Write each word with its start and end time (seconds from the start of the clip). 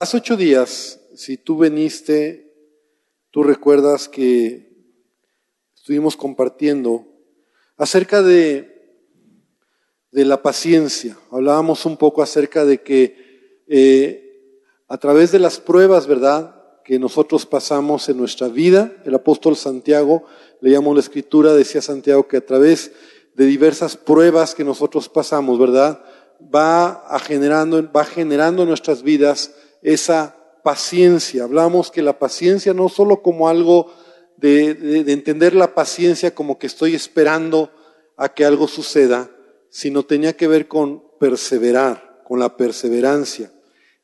Hace 0.00 0.18
ocho 0.18 0.36
días, 0.36 1.00
si 1.16 1.36
tú 1.38 1.58
viniste, 1.58 2.54
tú 3.32 3.42
recuerdas 3.42 4.08
que 4.08 4.70
estuvimos 5.74 6.16
compartiendo 6.16 7.04
acerca 7.76 8.22
de, 8.22 8.94
de 10.12 10.24
la 10.24 10.40
paciencia. 10.40 11.18
Hablábamos 11.32 11.84
un 11.84 11.96
poco 11.96 12.22
acerca 12.22 12.64
de 12.64 12.80
que 12.80 13.64
eh, 13.66 14.54
a 14.86 14.98
través 14.98 15.32
de 15.32 15.40
las 15.40 15.58
pruebas, 15.58 16.06
¿verdad? 16.06 16.54
que 16.84 17.00
nosotros 17.00 17.44
pasamos 17.44 18.08
en 18.08 18.18
nuestra 18.18 18.46
vida. 18.46 18.92
El 19.04 19.16
apóstol 19.16 19.56
Santiago, 19.56 20.22
leíamos 20.60 20.94
la 20.94 21.00
escritura, 21.00 21.54
decía 21.54 21.82
Santiago 21.82 22.28
que 22.28 22.36
a 22.36 22.46
través 22.46 22.92
de 23.34 23.46
diversas 23.46 23.96
pruebas 23.96 24.54
que 24.54 24.62
nosotros 24.62 25.08
pasamos, 25.08 25.58
¿verdad? 25.58 26.04
Va 26.54 27.04
a 27.08 27.18
generando, 27.18 27.90
va 27.90 28.04
generando 28.04 28.62
en 28.62 28.68
nuestras 28.68 29.02
vidas 29.02 29.54
esa 29.82 30.36
paciencia. 30.62 31.44
Hablamos 31.44 31.90
que 31.90 32.02
la 32.02 32.18
paciencia 32.18 32.74
no 32.74 32.88
solo 32.88 33.22
como 33.22 33.48
algo 33.48 33.92
de, 34.36 34.74
de, 34.74 35.12
entender 35.12 35.54
la 35.54 35.74
paciencia 35.74 36.34
como 36.34 36.58
que 36.58 36.66
estoy 36.66 36.94
esperando 36.94 37.70
a 38.16 38.28
que 38.28 38.44
algo 38.44 38.68
suceda, 38.68 39.30
sino 39.70 40.04
tenía 40.04 40.36
que 40.36 40.48
ver 40.48 40.68
con 40.68 41.02
perseverar, 41.18 42.22
con 42.24 42.38
la 42.38 42.56
perseverancia. 42.56 43.52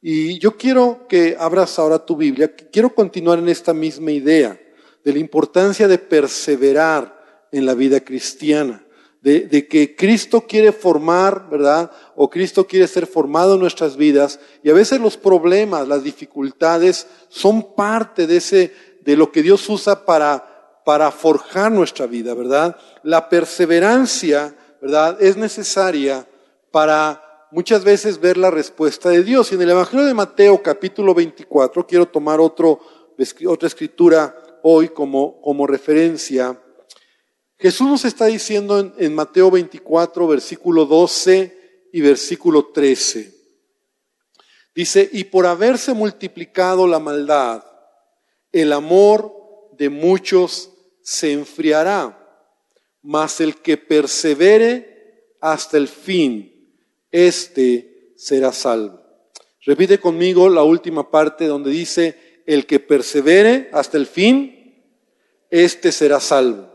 Y 0.01 0.39
yo 0.39 0.57
quiero 0.57 1.07
que 1.09 1.37
abras 1.39 1.79
ahora 1.79 2.05
tu 2.05 2.17
Biblia, 2.17 2.55
quiero 2.55 2.95
continuar 2.95 3.39
en 3.39 3.49
esta 3.49 3.73
misma 3.73 4.13
idea 4.13 4.61
de 5.05 5.13
la 5.13 5.19
importancia 5.19 5.89
de 5.89 5.99
perseverar 5.99 7.49
en 7.53 7.67
la 7.67 7.75
vida 7.75 8.01
cristiana 8.01 8.84
de, 9.25 9.67
que 9.67 9.97
Cristo 9.97 10.43
quiere 10.43 10.71
formar, 10.71 11.49
¿verdad? 11.49 11.91
O 12.15 12.29
Cristo 12.29 12.67
quiere 12.67 12.87
ser 12.87 13.07
formado 13.07 13.55
en 13.55 13.61
nuestras 13.61 13.97
vidas. 13.97 14.39
Y 14.63 14.69
a 14.69 14.75
veces 14.75 15.01
los 15.01 15.17
problemas, 15.17 15.89
las 15.89 16.05
dificultades 16.05 17.07
son 17.29 17.75
parte 17.75 18.27
de 18.27 18.37
ese, 18.37 18.75
de 19.01 19.17
lo 19.17 19.33
que 19.33 19.43
Dios 19.43 19.67
usa 19.71 20.05
para, 20.05 20.83
para 20.85 21.11
forjar 21.11 21.73
nuestra 21.73 22.07
vida, 22.07 22.35
¿verdad? 22.35 22.77
La 23.03 23.31
perseverancia, 23.31 24.55
¿verdad? 24.83 25.17
Es 25.19 25.39
necesaria 25.39 26.29
para 26.71 27.49
muchas 27.51 27.83
veces 27.83 28.21
ver 28.21 28.37
la 28.37 28.51
respuesta 28.51 29.09
de 29.09 29.25
Dios. 29.25 29.51
Y 29.51 29.55
en 29.55 29.63
el 29.63 29.71
Evangelio 29.71 30.05
de 30.05 30.13
Mateo 30.13 30.63
capítulo 30.63 31.15
24, 31.15 31.87
quiero 31.87 32.07
tomar 32.07 32.41
otro, 32.41 32.79
otra 33.47 33.69
escritura 33.69 34.37
hoy 34.63 34.91
como, 34.91 35.41
como 35.41 35.67
referencia. 35.67 36.61
Jesús 37.65 37.89
nos 37.89 38.05
está 38.05 38.27
diciendo 38.27 38.93
en, 38.99 39.15
Mateo 39.15 39.51
24, 39.51 40.27
versículo 40.27 40.85
12 40.85 41.87
y 41.95 42.03
versículo 42.03 42.67
13. 42.67 43.33
Dice, 44.75 45.09
y 45.11 45.25
por 45.25 45.47
haberse 45.47 45.95
multiplicado 45.95 46.87
la 46.87 46.99
maldad, 46.99 47.65
el 48.53 48.71
amor 48.71 49.33
de 49.79 49.89
muchos 49.89 50.73
se 51.01 51.33
enfriará, 51.33 52.45
mas 53.01 53.41
el 53.41 53.57
que 53.57 53.79
persevere 53.79 55.33
hasta 55.41 55.79
el 55.79 55.89
fin, 55.89 56.71
éste 57.11 58.13
será 58.15 58.53
salvo. 58.53 59.01
Repite 59.65 59.99
conmigo 59.99 60.51
la 60.51 60.65
última 60.65 61.11
parte 61.11 61.47
donde 61.47 61.71
dice, 61.71 62.43
el 62.45 62.67
que 62.67 62.79
persevere 62.79 63.71
hasta 63.73 63.97
el 63.97 64.07
fin, 64.07 64.85
éste 65.49 65.93
será 65.93 66.21
salvo. 66.21 66.74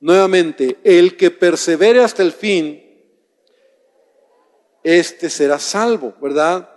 Nuevamente, 0.00 0.78
el 0.84 1.16
que 1.16 1.30
persevere 1.30 2.02
hasta 2.02 2.22
el 2.22 2.32
fin, 2.32 2.84
este 4.82 5.28
será 5.28 5.58
salvo, 5.58 6.14
¿verdad? 6.20 6.68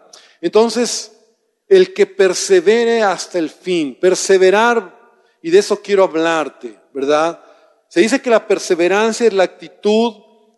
Entonces, 0.42 1.12
el 1.68 1.94
que 1.94 2.06
persevere 2.06 3.02
hasta 3.04 3.40
el 3.40 3.50
fin, 3.50 3.98
perseverar, 4.00 5.00
y 5.42 5.52
de 5.52 5.60
eso 5.60 5.82
quiero 5.82 6.04
hablarte, 6.04 6.78
¿verdad? 6.94 7.44
Se 7.88 8.02
dice 8.02 8.22
que 8.22 8.30
la 8.30 8.48
perseverancia 8.48 9.28
es 9.28 9.34
la 9.34 9.44
actitud 9.44 10.14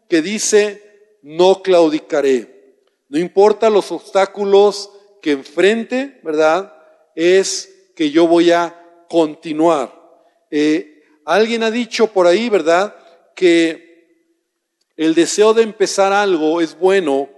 que 0.10 0.22
dice, 0.22 0.82
no 1.22 1.62
claudicaré. 1.62 2.78
No 3.10 3.20
importa 3.20 3.70
los 3.70 3.92
obstáculos 3.92 4.92
que 5.22 5.32
enfrente, 5.32 6.20
¿verdad? 6.24 6.76
Es 7.16 7.92
que 7.96 8.12
yo 8.12 8.28
voy 8.28 8.52
a 8.52 9.06
continuar. 9.10 9.94
Eh, 10.50 10.93
Alguien 11.26 11.64
ha 11.64 11.72
dicho 11.72 12.08
por 12.08 12.28
ahí, 12.28 12.50
¿verdad? 12.50 12.96
Que 13.36 13.84
el 14.96 15.16
deseo 15.16 15.54
de 15.54 15.64
empezar 15.64 16.14
algo 16.14 16.62
es 16.62 16.78
bueno, 16.78 17.30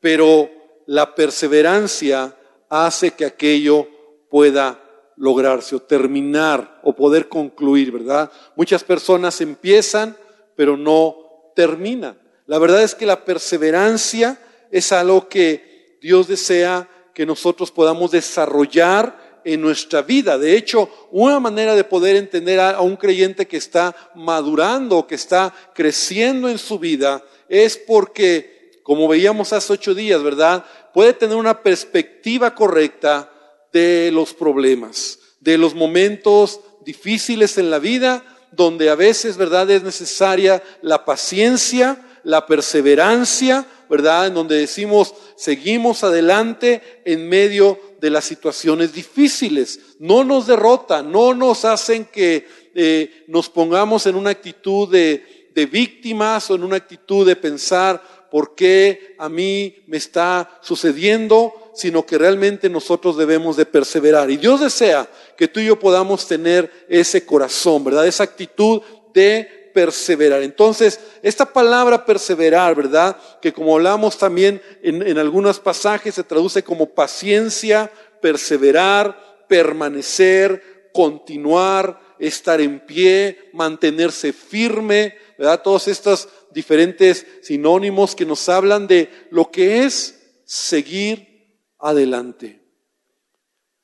pero 0.00 0.50
la 0.86 1.14
perseverancia 1.14 2.36
hace 2.68 3.12
que 3.12 3.24
aquello 3.24 3.88
pueda 4.28 4.80
lograrse 5.16 5.76
o 5.76 5.82
terminar 5.82 6.80
o 6.82 6.94
poder 6.94 7.28
concluir, 7.28 7.92
¿verdad? 7.92 8.30
Muchas 8.56 8.84
personas 8.84 9.40
empiezan, 9.40 10.16
pero 10.56 10.76
no 10.76 11.16
terminan. 11.54 12.18
La 12.46 12.58
verdad 12.58 12.82
es 12.82 12.94
que 12.94 13.06
la 13.06 13.24
perseverancia 13.24 14.40
es 14.70 14.92
algo 14.92 15.28
que 15.28 15.98
Dios 16.00 16.28
desea 16.28 16.88
que 17.14 17.26
nosotros 17.26 17.70
podamos 17.70 18.12
desarrollar 18.12 19.29
en 19.44 19.60
nuestra 19.60 20.02
vida. 20.02 20.38
De 20.38 20.56
hecho, 20.56 20.88
una 21.10 21.40
manera 21.40 21.74
de 21.74 21.84
poder 21.84 22.16
entender 22.16 22.60
a, 22.60 22.80
un 22.80 22.96
creyente 22.96 23.46
que 23.46 23.56
está 23.56 23.94
madurando, 24.14 25.06
que 25.06 25.14
está 25.14 25.54
creciendo 25.74 26.48
en 26.48 26.58
su 26.58 26.78
vida, 26.78 27.22
es 27.48 27.76
porque, 27.76 28.80
como 28.82 29.08
veíamos 29.08 29.52
hace 29.52 29.72
ocho 29.72 29.94
días, 29.94 30.22
¿verdad? 30.22 30.64
Puede 30.92 31.12
tener 31.12 31.36
una 31.36 31.62
perspectiva 31.62 32.54
correcta 32.54 33.30
de 33.72 34.10
los 34.12 34.34
problemas, 34.34 35.18
de 35.40 35.58
los 35.58 35.74
momentos 35.74 36.60
difíciles 36.84 37.58
en 37.58 37.70
la 37.70 37.78
vida, 37.78 38.24
donde 38.52 38.90
a 38.90 38.94
veces, 38.94 39.36
¿verdad?, 39.36 39.70
es 39.70 39.82
necesaria 39.82 40.62
la 40.82 41.04
paciencia, 41.04 42.04
la 42.24 42.46
perseverancia, 42.46 43.66
¿verdad? 43.88 44.28
En 44.28 44.34
donde 44.34 44.56
decimos, 44.56 45.14
seguimos 45.36 46.04
adelante 46.04 47.02
en 47.04 47.28
medio 47.28 47.78
de 48.00 48.10
las 48.10 48.24
situaciones 48.24 48.92
difíciles. 48.92 49.96
No 49.98 50.24
nos 50.24 50.46
derrotan, 50.46 51.12
no 51.12 51.34
nos 51.34 51.64
hacen 51.64 52.06
que 52.06 52.46
eh, 52.74 53.24
nos 53.28 53.48
pongamos 53.48 54.06
en 54.06 54.16
una 54.16 54.30
actitud 54.30 54.88
de, 54.90 55.50
de 55.54 55.66
víctimas 55.66 56.50
o 56.50 56.54
en 56.54 56.64
una 56.64 56.76
actitud 56.76 57.26
de 57.26 57.36
pensar 57.36 58.02
por 58.30 58.54
qué 58.54 59.16
a 59.18 59.28
mí 59.28 59.82
me 59.86 59.96
está 59.96 60.58
sucediendo, 60.62 61.52
sino 61.74 62.06
que 62.06 62.16
realmente 62.16 62.70
nosotros 62.70 63.16
debemos 63.16 63.56
de 63.56 63.66
perseverar. 63.66 64.30
Y 64.30 64.36
Dios 64.36 64.60
desea 64.60 65.08
que 65.36 65.48
tú 65.48 65.60
y 65.60 65.66
yo 65.66 65.78
podamos 65.78 66.26
tener 66.26 66.86
ese 66.88 67.26
corazón, 67.26 67.84
¿verdad? 67.84 68.06
Esa 68.06 68.24
actitud 68.24 68.82
de 69.12 69.59
perseverar. 69.72 70.42
Entonces, 70.42 71.00
esta 71.22 71.52
palabra 71.52 72.04
perseverar, 72.04 72.74
¿verdad? 72.74 73.16
Que 73.40 73.52
como 73.52 73.74
hablamos 73.74 74.18
también 74.18 74.60
en, 74.82 75.18
algunos 75.18 75.60
pasajes 75.60 76.14
se 76.14 76.24
traduce 76.24 76.62
como 76.62 76.94
paciencia, 76.94 77.90
perseverar, 78.20 79.44
permanecer, 79.48 80.90
continuar, 80.92 82.00
estar 82.18 82.60
en 82.60 82.80
pie, 82.80 83.50
mantenerse 83.52 84.32
firme, 84.32 85.14
¿verdad? 85.38 85.62
Todos 85.62 85.88
estos 85.88 86.28
diferentes 86.52 87.26
sinónimos 87.42 88.14
que 88.14 88.26
nos 88.26 88.48
hablan 88.48 88.86
de 88.86 89.10
lo 89.30 89.50
que 89.50 89.84
es 89.84 90.40
seguir 90.44 91.58
adelante. 91.78 92.60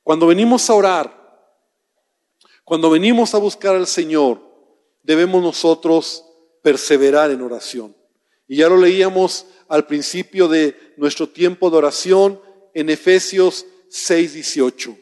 Cuando 0.02 0.26
venimos 0.26 0.68
a 0.70 0.74
orar, 0.74 1.16
cuando 2.64 2.90
venimos 2.90 3.34
a 3.34 3.38
buscar 3.38 3.76
al 3.76 3.86
Señor, 3.86 4.45
debemos 5.06 5.42
nosotros 5.42 6.24
perseverar 6.62 7.30
en 7.30 7.40
oración. 7.40 7.96
Y 8.48 8.56
ya 8.56 8.68
lo 8.68 8.76
leíamos 8.76 9.46
al 9.68 9.86
principio 9.86 10.48
de 10.48 10.76
nuestro 10.96 11.28
tiempo 11.28 11.70
de 11.70 11.76
oración 11.76 12.40
en 12.74 12.90
Efesios 12.90 13.66
6:18. 13.88 14.96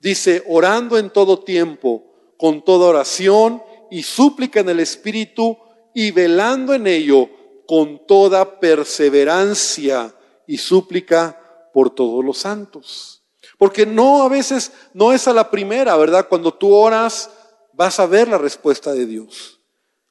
Dice, 0.00 0.42
orando 0.48 0.98
en 0.98 1.10
todo 1.10 1.38
tiempo, 1.38 2.04
con 2.36 2.64
toda 2.64 2.88
oración 2.88 3.62
y 3.90 4.02
súplica 4.02 4.60
en 4.60 4.68
el 4.68 4.80
Espíritu 4.80 5.56
y 5.94 6.10
velando 6.10 6.74
en 6.74 6.86
ello 6.86 7.30
con 7.66 8.06
toda 8.06 8.58
perseverancia 8.58 10.14
y 10.46 10.58
súplica 10.58 11.70
por 11.72 11.90
todos 11.90 12.24
los 12.24 12.38
santos. 12.38 13.22
Porque 13.56 13.86
no 13.86 14.22
a 14.22 14.28
veces, 14.28 14.72
no 14.92 15.12
es 15.12 15.28
a 15.28 15.32
la 15.32 15.50
primera, 15.50 15.96
¿verdad? 15.96 16.28
Cuando 16.28 16.52
tú 16.52 16.74
oras, 16.74 17.30
vas 17.76 18.00
a 18.00 18.06
ver 18.06 18.28
la 18.28 18.38
respuesta 18.38 18.92
de 18.92 19.06
Dios. 19.06 19.60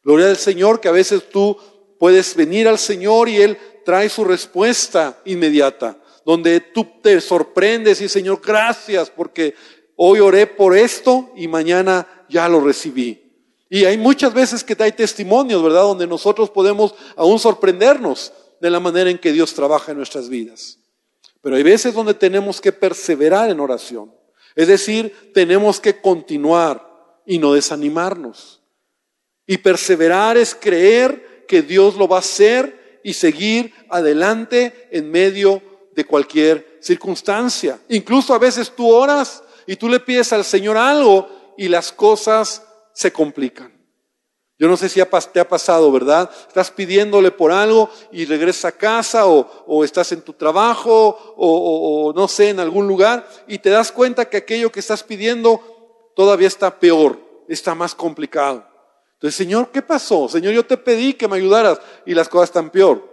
Gloria 0.03 0.27
al 0.27 0.37
Señor 0.37 0.79
que 0.79 0.89
a 0.89 0.93
veces 0.93 1.29
tú 1.29 1.57
puedes 1.97 2.35
venir 2.35 2.67
al 2.67 2.77
Señor 2.77 3.29
y 3.29 3.41
Él 3.41 3.57
trae 3.85 4.09
su 4.09 4.23
respuesta 4.23 5.21
inmediata, 5.25 5.97
donde 6.25 6.59
tú 6.59 6.85
te 7.01 7.19
sorprendes 7.21 8.01
y 8.01 8.09
Señor, 8.09 8.41
gracias 8.43 9.09
porque 9.09 9.55
hoy 9.95 10.19
oré 10.19 10.47
por 10.47 10.75
esto 10.75 11.31
y 11.35 11.47
mañana 11.47 12.25
ya 12.29 12.47
lo 12.49 12.61
recibí. 12.61 13.19
Y 13.69 13.85
hay 13.85 13.97
muchas 13.97 14.33
veces 14.33 14.63
que 14.63 14.75
hay 14.79 14.91
testimonios, 14.91 15.63
¿verdad? 15.63 15.83
Donde 15.83 16.05
nosotros 16.05 16.49
podemos 16.49 16.93
aún 17.15 17.39
sorprendernos 17.39 18.31
de 18.61 18.69
la 18.69 18.79
manera 18.79 19.09
en 19.09 19.17
que 19.17 19.31
Dios 19.31 19.53
trabaja 19.53 19.91
en 19.91 19.97
nuestras 19.97 20.29
vidas. 20.29 20.77
Pero 21.41 21.55
hay 21.55 21.63
veces 21.63 21.93
donde 21.93 22.13
tenemos 22.13 22.61
que 22.61 22.71
perseverar 22.71 23.49
en 23.49 23.59
oración. 23.59 24.13
Es 24.55 24.67
decir, 24.67 25.31
tenemos 25.33 25.79
que 25.79 25.99
continuar 25.99 26.92
y 27.25 27.39
no 27.39 27.53
desanimarnos. 27.53 28.61
Y 29.45 29.57
perseverar 29.57 30.37
es 30.37 30.55
creer 30.55 31.45
que 31.47 31.61
Dios 31.61 31.95
lo 31.95 32.07
va 32.07 32.17
a 32.17 32.19
hacer 32.19 33.01
y 33.03 33.13
seguir 33.13 33.73
adelante 33.89 34.87
en 34.91 35.11
medio 35.11 35.61
de 35.95 36.05
cualquier 36.05 36.79
circunstancia. 36.81 37.79
Incluso 37.89 38.33
a 38.33 38.39
veces 38.39 38.71
tú 38.75 38.89
oras 38.89 39.43
y 39.67 39.75
tú 39.75 39.89
le 39.89 39.99
pides 39.99 40.33
al 40.33 40.43
Señor 40.43 40.77
algo 40.77 41.53
y 41.57 41.67
las 41.67 41.91
cosas 41.91 42.63
se 42.93 43.11
complican. 43.11 43.73
Yo 44.59 44.67
no 44.67 44.77
sé 44.77 44.87
si 44.87 45.01
te 45.33 45.39
ha 45.39 45.49
pasado, 45.49 45.91
¿verdad? 45.91 46.29
Estás 46.47 46.71
pidiéndole 46.71 47.31
por 47.31 47.51
algo 47.51 47.89
y 48.11 48.25
regresas 48.25 48.65
a 48.65 48.71
casa 48.71 49.25
o, 49.25 49.83
estás 49.83 50.11
en 50.11 50.21
tu 50.21 50.33
trabajo 50.33 51.33
o, 51.35 52.07
o, 52.07 52.13
no 52.13 52.27
sé, 52.27 52.49
en 52.49 52.59
algún 52.59 52.87
lugar 52.87 53.27
y 53.47 53.57
te 53.57 53.71
das 53.71 53.91
cuenta 53.91 54.29
que 54.29 54.37
aquello 54.37 54.71
que 54.71 54.79
estás 54.79 55.03
pidiendo 55.03 55.72
todavía 56.15 56.47
está 56.47 56.79
peor, 56.79 57.19
está 57.47 57.75
más 57.75 57.95
complicado. 57.95 58.65
Entonces, 59.13 59.35
Señor, 59.35 59.71
¿qué 59.71 59.81
pasó? 59.81 60.27
Señor, 60.27 60.53
yo 60.53 60.65
te 60.65 60.77
pedí 60.77 61.13
que 61.13 61.27
me 61.27 61.37
ayudaras 61.37 61.79
y 62.05 62.13
las 62.13 62.27
cosas 62.27 62.49
están 62.49 62.69
peor. 62.69 63.09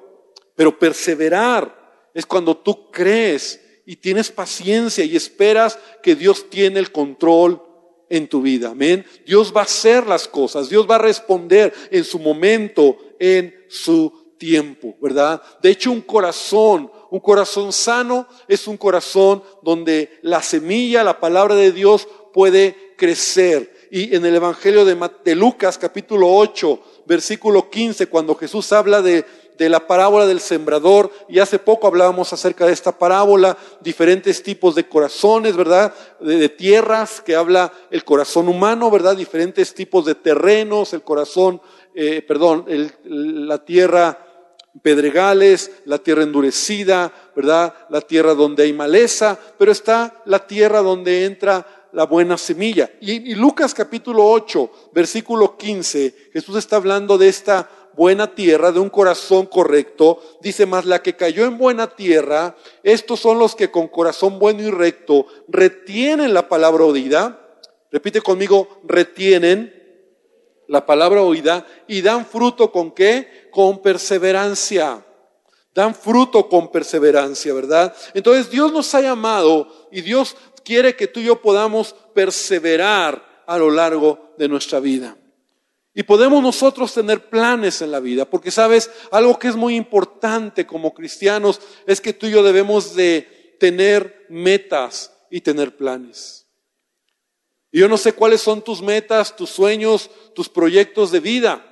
Pero 0.57 0.79
perseverar 0.79 2.11
es 2.13 2.27
cuando 2.27 2.57
tú 2.57 2.91
crees 2.91 3.61
y 3.87 3.97
tienes 3.97 4.31
paciencia 4.31 5.05
y 5.05 5.17
esperas 5.17 5.79
que 6.03 6.15
Dios 6.15 6.51
tiene 6.51 6.81
el 6.81 6.93
control 6.93 7.63
en 8.09 8.29
tu 8.29 8.43
vida. 8.43 8.71
Amén. 8.71 9.07
Dios 9.25 9.53
va 9.57 9.61
a 9.61 9.65
hacer 9.65 10.07
las 10.07 10.29
cosas, 10.29 10.69
Dios 10.69 10.87
va 10.91 10.97
a 10.97 10.99
responder 10.99 11.73
en 11.91 12.05
su 12.05 12.19
momento, 12.19 12.99
en 13.19 13.55
su 13.69 14.35
tiempo, 14.37 14.97
¿verdad? 15.01 15.41
De 15.63 15.71
hecho, 15.71 15.93
un 15.93 16.01
corazón, 16.01 16.91
un 17.11 17.21
corazón 17.21 17.73
sano 17.73 18.27
es 18.49 18.67
un 18.67 18.77
corazón 18.77 19.43
donde 19.63 20.19
la 20.23 20.43
semilla, 20.43 21.05
la 21.05 21.21
palabra 21.21 21.55
de 21.55 21.71
Dios 21.73 22.09
puede 22.33 22.90
crecer. 23.01 23.89
Y 23.91 24.15
en 24.15 24.27
el 24.27 24.37
Evangelio 24.37 24.85
de, 24.85 25.11
de 25.25 25.35
Lucas 25.35 25.79
capítulo 25.79 26.29
8, 26.33 26.81
versículo 27.07 27.71
15, 27.71 28.07
cuando 28.09 28.37
Jesús 28.37 28.71
habla 28.73 29.01
de 29.01 29.25
de 29.61 29.69
la 29.69 29.87
parábola 29.87 30.27
del 30.27 30.41
sembrador, 30.41 31.13
y 31.29 31.39
hace 31.39 31.59
poco 31.59 31.87
hablábamos 31.87 32.33
acerca 32.33 32.65
de 32.65 32.73
esta 32.73 32.97
parábola, 32.97 33.59
diferentes 33.83 34.43
tipos 34.43 34.75
de 34.75 34.89
corazones, 34.89 35.55
¿verdad? 35.55 35.93
De, 36.19 36.49
tierras, 36.49 37.21
que 37.21 37.37
habla 37.37 37.71
el 37.91 38.03
corazón 38.03 38.49
humano, 38.49 38.91
¿verdad? 38.91 39.15
Diferentes 39.15 39.75
tipos 39.75 40.07
de 40.07 40.15
terrenos, 40.15 40.95
el 40.95 41.03
corazón, 41.03 41.61
eh, 41.95 42.23
perdón, 42.23 42.65
la 43.05 43.63
tierra 43.63 44.27
pedregales, 44.81 45.71
la 45.85 45.99
tierra 45.99 46.23
endurecida, 46.23 47.13
¿verdad? 47.37 47.75
La 47.91 48.01
tierra 48.01 48.33
donde 48.33 48.63
hay 48.63 48.73
maleza, 48.73 49.39
pero 49.59 49.73
está 49.73 50.23
la 50.25 50.47
tierra 50.47 50.81
donde 50.81 51.27
entra 51.27 51.80
la 51.93 52.07
buena 52.07 52.39
semilla. 52.39 52.91
Y, 53.01 53.35
Lucas 53.35 53.75
capítulo 53.75 54.27
8, 54.27 54.71
versículo 54.93 55.57
15, 55.57 56.31
Jesús 56.33 56.57
está 56.57 56.77
hablando 56.77 57.19
de 57.19 57.29
esta 57.29 57.69
buena 57.95 58.35
tierra, 58.35 58.73
de 58.73 58.81
un 58.81 58.91
corazón 58.91 59.47
correcto. 59.47 60.21
Dice 60.41 60.67
más, 60.67 60.85
la 60.85 61.03
que 61.03 61.17
cayó 61.17 61.45
en 61.45 61.59
buena 61.59 61.89
tierra, 61.89 62.57
estos 62.83 63.21
son 63.21 63.39
los 63.39 63.55
que 63.55 63.71
con 63.71 63.89
corazón 63.89 64.39
bueno 64.39 64.63
y 64.63 64.71
recto 64.71 65.27
retienen 65.49 66.35
la 66.35 66.49
palabra 66.49 66.85
oída. 66.85 67.41
Repite 67.91 68.21
conmigo, 68.21 68.81
retienen 68.85 69.75
la 70.69 70.87
palabra 70.87 71.23
oída 71.23 71.67
y 71.89 72.01
dan 72.01 72.25
fruto 72.25 72.71
con 72.71 72.93
qué? 72.93 73.49
Con 73.51 73.83
perseverancia. 73.83 75.05
Dan 75.75 75.95
fruto 75.95 76.49
con 76.49 76.71
perseverancia, 76.71 77.53
¿verdad? 77.53 77.95
Entonces 78.15 78.51
Dios 78.51 78.73
nos 78.73 78.95
ha 78.95 79.01
llamado 79.01 79.89
y 79.93 80.01
Dios 80.01 80.37
quiere 80.65 80.97
que 80.97 81.07
tú 81.07 81.21
y 81.21 81.25
yo 81.25 81.41
podamos 81.41 81.95
perseverar 82.15 83.45
a 83.47 83.59
lo 83.59 83.71
largo 83.71 84.35
de 84.39 84.49
nuestra 84.49 84.81
vida. 84.81 85.17
Y 85.93 86.05
podemos 86.05 86.43
nosotros 86.43 86.95
tener 86.95 87.29
planes 87.29 87.83
en 87.83 87.91
la 87.91 87.99
vida, 87.99 88.25
porque 88.25 88.51
sabes, 88.51 88.91
algo 89.11 89.39
que 89.39 89.49
es 89.49 89.57
muy 89.57 89.75
importante 89.75 90.67
como 90.67 90.95
cristianos 90.95 91.61
es 91.87 92.01
que 92.01 92.13
tú 92.13 92.27
y 92.27 92.31
yo 92.31 92.43
debemos 92.43 92.95
de 92.95 93.57
tener 93.59 94.27
metas 94.29 95.13
y 95.31 95.41
tener 95.41 95.77
planes. 95.77 96.47
Y 97.73 97.81
yo 97.81 97.89
no 97.89 97.99
sé 97.99 98.13
cuáles 98.13 98.41
son 98.41 98.63
tus 98.63 98.83
metas, 98.83 99.37
tus 99.37 99.51
sueños, 99.51 100.11
tus 100.35 100.49
proyectos 100.49 101.11
de 101.11 101.21
vida, 101.21 101.65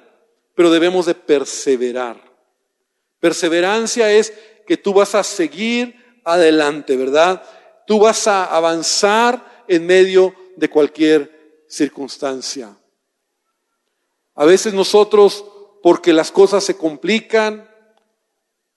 pero 0.55 0.71
debemos 0.71 1.07
de 1.07 1.15
perseverar. 1.15 2.23
Perseverancia 3.21 4.13
es 4.13 4.33
que 4.67 4.77
tú 4.77 4.93
vas 4.93 5.15
a 5.15 5.25
seguir 5.25 6.21
adelante, 6.25 6.97
¿verdad? 6.97 7.43
Tú 7.89 7.99
vas 7.99 8.29
a 8.29 8.45
avanzar 8.45 9.65
en 9.67 9.87
medio 9.87 10.35
de 10.57 10.69
cualquier 10.69 11.65
circunstancia. 11.67 12.77
A 14.35 14.45
veces 14.45 14.75
nosotros, 14.75 15.43
porque 15.83 16.13
las 16.13 16.31
cosas 16.31 16.63
se 16.65 16.77
complican, 16.77 17.67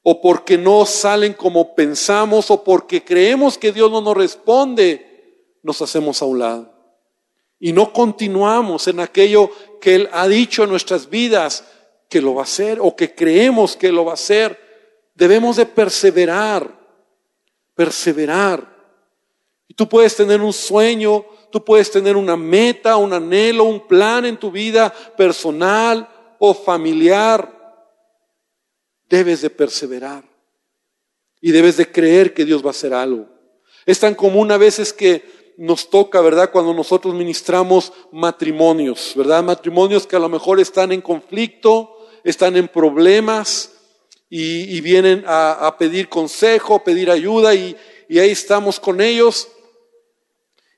o 0.02 0.22
porque 0.22 0.58
no 0.58 0.86
salen 0.86 1.34
como 1.34 1.76
pensamos, 1.76 2.50
o 2.52 2.64
porque 2.64 3.04
creemos 3.04 3.58
que 3.58 3.74
Dios 3.74 3.92
no 3.92 4.00
nos 4.00 4.16
responde, 4.16 5.60
nos 5.62 5.82
hacemos 5.82 6.22
a 6.22 6.26
un 6.26 6.40
lado. 6.40 6.74
Y 7.60 7.74
no 7.74 7.92
continuamos 7.92 8.88
en 8.88 9.02
aquello 9.02 9.52
que 9.82 9.96
Él 9.96 10.10
ha 10.14 10.26
dicho 10.30 10.64
en 10.64 10.70
nuestras 10.70 11.10
vidas 11.10 11.66
que 12.08 12.22
lo 12.22 12.36
va 12.36 12.44
a 12.44 12.46
hacer, 12.46 12.80
o 12.80 12.96
que 12.96 13.14
creemos 13.14 13.76
que 13.76 13.92
lo 13.92 14.06
va 14.06 14.12
a 14.12 14.14
hacer. 14.14 14.58
Debemos 15.16 15.58
de 15.58 15.66
perseverar, 15.66 16.80
perseverar. 17.76 18.71
Y 19.72 19.74
tú 19.74 19.88
puedes 19.88 20.18
tener 20.18 20.42
un 20.42 20.52
sueño, 20.52 21.26
tú 21.50 21.64
puedes 21.64 21.90
tener 21.90 22.18
una 22.18 22.36
meta, 22.36 22.98
un 22.98 23.14
anhelo, 23.14 23.64
un 23.64 23.88
plan 23.88 24.26
en 24.26 24.36
tu 24.36 24.52
vida 24.52 24.94
personal 25.16 26.10
o 26.40 26.54
familiar. 26.54 27.80
Debes 29.08 29.42
de 29.42 29.50
perseverar 29.50 30.26
y 31.40 31.52
debes 31.52 31.78
de 31.78 31.90
creer 31.90 32.34
que 32.34 32.44
Dios 32.44 32.62
va 32.62 32.68
a 32.68 32.72
hacer 32.72 32.94
algo. 32.94 33.30
Es 33.86 33.98
tan 33.98 34.14
común 34.14 34.52
a 34.52 34.58
veces 34.58 34.92
que 34.92 35.54
nos 35.58 35.90
toca, 35.90 36.20
¿verdad? 36.20 36.52
Cuando 36.52 36.74
nosotros 36.74 37.16
ministramos 37.16 37.94
matrimonios, 38.12 39.14
¿verdad? 39.16 39.42
Matrimonios 39.42 40.06
que 40.06 40.18
a 40.18 40.20
lo 40.20 40.28
mejor 40.28 40.60
están 40.60 40.92
en 40.92 41.00
conflicto, 41.00 42.10
están 42.26 42.58
en 42.58 42.68
problemas 42.68 43.72
y, 44.30 44.82
vienen 44.82 45.24
a, 45.26 45.74
pedir 45.80 46.10
consejo, 46.10 46.84
pedir 46.84 47.10
ayuda 47.10 47.56
y, 47.56 47.78
y 48.10 48.20
ahí 48.20 48.32
estamos 48.32 48.78
con 48.78 49.00
ellos 49.00 49.48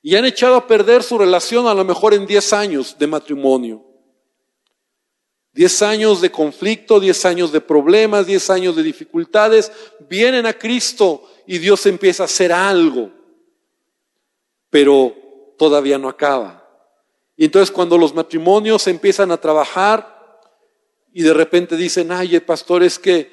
y 0.06 0.16
han 0.16 0.26
echado 0.26 0.56
a 0.56 0.66
perder 0.66 1.02
su 1.02 1.16
relación 1.16 1.66
a 1.66 1.72
lo 1.72 1.82
mejor 1.82 2.12
en 2.12 2.26
10 2.26 2.52
años 2.52 2.94
de 2.98 3.06
matrimonio. 3.06 3.82
10 5.54 5.80
años 5.80 6.20
de 6.20 6.30
conflicto, 6.30 7.00
10 7.00 7.24
años 7.24 7.52
de 7.52 7.62
problemas, 7.62 8.26
10 8.26 8.50
años 8.50 8.76
de 8.76 8.82
dificultades, 8.82 9.72
vienen 10.06 10.44
a 10.44 10.52
Cristo 10.52 11.26
y 11.46 11.56
Dios 11.56 11.86
empieza 11.86 12.24
a 12.24 12.26
hacer 12.26 12.52
algo, 12.52 13.12
pero 14.68 15.16
todavía 15.56 15.96
no 15.96 16.10
acaba. 16.10 16.68
Y 17.34 17.46
entonces 17.46 17.70
cuando 17.70 17.96
los 17.96 18.14
matrimonios 18.14 18.86
empiezan 18.86 19.32
a 19.32 19.40
trabajar 19.40 20.38
y 21.14 21.22
de 21.22 21.32
repente 21.32 21.78
dicen, 21.78 22.12
ay, 22.12 22.38
pastor, 22.40 22.82
es 22.82 22.98
que 22.98 23.32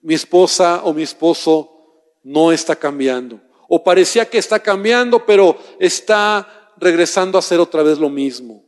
mi 0.00 0.14
esposa 0.14 0.80
o 0.84 0.94
mi 0.94 1.02
esposo 1.02 2.14
no 2.22 2.52
está 2.52 2.74
cambiando 2.74 3.47
o 3.68 3.84
parecía 3.84 4.28
que 4.28 4.38
está 4.38 4.60
cambiando, 4.60 5.24
pero 5.24 5.56
está 5.78 6.72
regresando 6.78 7.38
a 7.38 7.40
hacer 7.40 7.60
otra 7.60 7.82
vez 7.82 7.98
lo 7.98 8.08
mismo. 8.08 8.64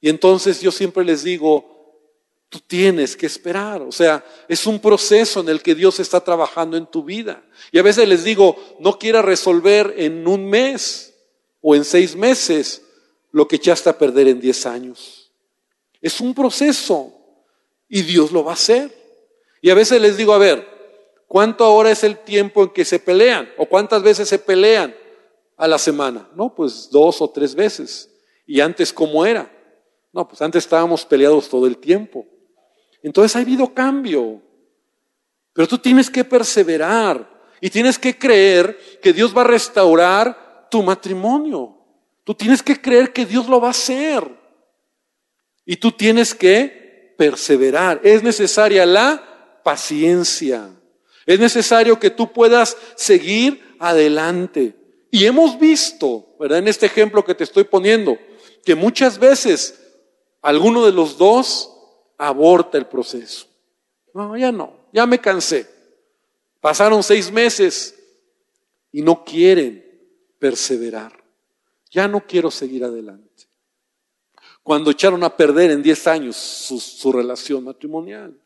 Y 0.00 0.08
entonces 0.08 0.60
yo 0.60 0.72
siempre 0.72 1.04
les 1.04 1.22
digo, 1.22 1.70
tú 2.48 2.58
tienes 2.66 3.14
que 3.14 3.26
esperar, 3.26 3.82
o 3.82 3.92
sea, 3.92 4.24
es 4.48 4.66
un 4.66 4.80
proceso 4.80 5.40
en 5.40 5.50
el 5.50 5.62
que 5.62 5.74
Dios 5.74 6.00
está 6.00 6.20
trabajando 6.20 6.76
en 6.76 6.86
tu 6.86 7.04
vida. 7.04 7.44
Y 7.70 7.78
a 7.78 7.82
veces 7.82 8.08
les 8.08 8.24
digo, 8.24 8.56
no 8.80 8.98
quieras 8.98 9.24
resolver 9.24 9.94
en 9.98 10.26
un 10.26 10.48
mes 10.48 11.14
o 11.60 11.76
en 11.76 11.84
seis 11.84 12.16
meses 12.16 12.82
lo 13.32 13.46
que 13.46 13.56
echaste 13.56 13.90
a 13.90 13.98
perder 13.98 14.28
en 14.28 14.40
diez 14.40 14.64
años. 14.64 15.30
Es 16.00 16.20
un 16.20 16.34
proceso 16.34 17.12
y 17.88 18.02
Dios 18.02 18.32
lo 18.32 18.44
va 18.44 18.52
a 18.52 18.54
hacer. 18.54 18.90
Y 19.60 19.68
a 19.68 19.74
veces 19.74 20.00
les 20.00 20.16
digo, 20.16 20.32
a 20.32 20.38
ver, 20.38 20.66
¿Cuánto 21.30 21.62
ahora 21.62 21.92
es 21.92 22.02
el 22.02 22.18
tiempo 22.18 22.64
en 22.64 22.70
que 22.70 22.84
se 22.84 22.98
pelean? 22.98 23.48
¿O 23.56 23.64
cuántas 23.64 24.02
veces 24.02 24.28
se 24.28 24.36
pelean 24.36 24.92
a 25.56 25.68
la 25.68 25.78
semana? 25.78 26.28
No, 26.34 26.52
pues 26.52 26.90
dos 26.90 27.22
o 27.22 27.30
tres 27.30 27.54
veces. 27.54 28.10
¿Y 28.48 28.60
antes 28.60 28.92
cómo 28.92 29.24
era? 29.24 29.48
No, 30.12 30.26
pues 30.26 30.42
antes 30.42 30.64
estábamos 30.64 31.04
peleados 31.04 31.48
todo 31.48 31.68
el 31.68 31.78
tiempo. 31.78 32.26
Entonces 33.00 33.36
ha 33.36 33.38
habido 33.38 33.72
cambio. 33.72 34.42
Pero 35.52 35.68
tú 35.68 35.78
tienes 35.78 36.10
que 36.10 36.24
perseverar 36.24 37.30
y 37.60 37.70
tienes 37.70 37.96
que 37.96 38.18
creer 38.18 38.76
que 39.00 39.12
Dios 39.12 39.32
va 39.32 39.42
a 39.42 39.44
restaurar 39.44 40.66
tu 40.68 40.82
matrimonio. 40.82 41.76
Tú 42.24 42.34
tienes 42.34 42.60
que 42.60 42.80
creer 42.80 43.12
que 43.12 43.24
Dios 43.24 43.48
lo 43.48 43.60
va 43.60 43.68
a 43.68 43.70
hacer. 43.70 44.28
Y 45.64 45.76
tú 45.76 45.92
tienes 45.92 46.34
que 46.34 47.14
perseverar. 47.16 48.00
Es 48.02 48.24
necesaria 48.24 48.84
la 48.84 49.60
paciencia. 49.62 50.70
Es 51.26 51.38
necesario 51.38 51.98
que 51.98 52.10
tú 52.10 52.32
puedas 52.32 52.76
seguir 52.96 53.76
adelante. 53.78 54.74
Y 55.10 55.24
hemos 55.24 55.58
visto, 55.58 56.36
¿verdad? 56.38 56.58
En 56.58 56.68
este 56.68 56.86
ejemplo 56.86 57.24
que 57.24 57.34
te 57.34 57.44
estoy 57.44 57.64
poniendo, 57.64 58.18
que 58.64 58.74
muchas 58.74 59.18
veces 59.18 59.80
alguno 60.42 60.84
de 60.84 60.92
los 60.92 61.18
dos 61.18 61.76
aborta 62.16 62.78
el 62.78 62.86
proceso. 62.86 63.46
No, 64.14 64.36
ya 64.36 64.52
no, 64.52 64.72
ya 64.92 65.06
me 65.06 65.18
cansé. 65.18 65.66
Pasaron 66.60 67.02
seis 67.02 67.30
meses 67.32 67.94
y 68.92 69.02
no 69.02 69.24
quieren 69.24 69.84
perseverar. 70.38 71.12
Ya 71.90 72.06
no 72.06 72.24
quiero 72.26 72.50
seguir 72.50 72.84
adelante. 72.84 73.48
Cuando 74.62 74.90
echaron 74.90 75.24
a 75.24 75.36
perder 75.36 75.70
en 75.70 75.82
diez 75.82 76.06
años 76.06 76.36
su, 76.36 76.78
su 76.78 77.10
relación 77.10 77.64
matrimonial. 77.64 78.38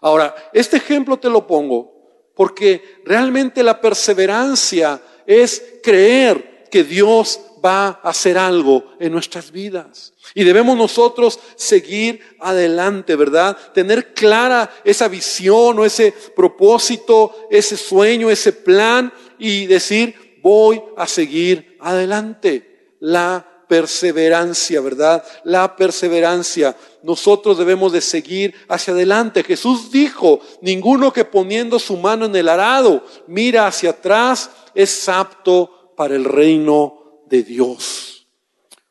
Ahora, 0.00 0.34
este 0.52 0.76
ejemplo 0.76 1.16
te 1.16 1.30
lo 1.30 1.46
pongo 1.46 1.95
porque 2.36 3.00
realmente 3.04 3.62
la 3.62 3.80
perseverancia 3.80 5.00
es 5.26 5.62
creer 5.82 6.68
que 6.70 6.84
Dios 6.84 7.40
va 7.64 7.86
a 7.88 8.10
hacer 8.10 8.36
algo 8.36 8.84
en 9.00 9.10
nuestras 9.10 9.50
vidas. 9.50 10.12
Y 10.34 10.44
debemos 10.44 10.76
nosotros 10.76 11.40
seguir 11.56 12.20
adelante, 12.38 13.16
¿verdad? 13.16 13.56
Tener 13.72 14.12
clara 14.12 14.70
esa 14.84 15.08
visión 15.08 15.78
o 15.78 15.84
ese 15.84 16.12
propósito, 16.36 17.48
ese 17.50 17.76
sueño, 17.76 18.30
ese 18.30 18.52
plan 18.52 19.10
y 19.38 19.66
decir, 19.66 20.38
voy 20.42 20.82
a 20.96 21.06
seguir 21.06 21.78
adelante. 21.80 22.92
La 23.00 23.55
perseverancia, 23.68 24.80
¿verdad? 24.80 25.24
La 25.44 25.76
perseverancia. 25.76 26.76
Nosotros 27.02 27.58
debemos 27.58 27.92
de 27.92 28.00
seguir 28.00 28.54
hacia 28.68 28.94
adelante. 28.94 29.42
Jesús 29.42 29.90
dijo, 29.90 30.40
ninguno 30.60 31.12
que 31.12 31.24
poniendo 31.24 31.78
su 31.78 31.96
mano 31.96 32.26
en 32.26 32.36
el 32.36 32.48
arado 32.48 33.04
mira 33.26 33.66
hacia 33.66 33.90
atrás 33.90 34.50
es 34.74 35.08
apto 35.08 35.94
para 35.96 36.14
el 36.14 36.24
reino 36.24 37.22
de 37.26 37.42
Dios. 37.42 38.26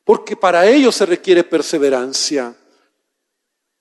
Porque 0.04 0.36
para 0.36 0.68
ello 0.68 0.92
se 0.92 1.06
requiere 1.06 1.44
perseverancia. 1.44 2.56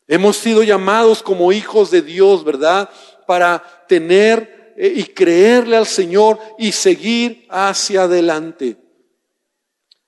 Hemos 0.07 0.37
sido 0.37 0.63
llamados 0.63 1.23
como 1.23 1.53
hijos 1.53 1.91
de 1.91 2.03
Dios, 2.03 2.45
¿verdad? 2.45 2.91
Para 3.27 3.63
tener 3.89 4.75
eh, 4.77 4.93
y 4.97 5.05
creerle 5.05 5.77
al 5.77 5.87
Señor 5.87 6.39
y 6.59 6.73
seguir 6.73 7.47
hacia 7.49 8.03
adelante. 8.03 8.77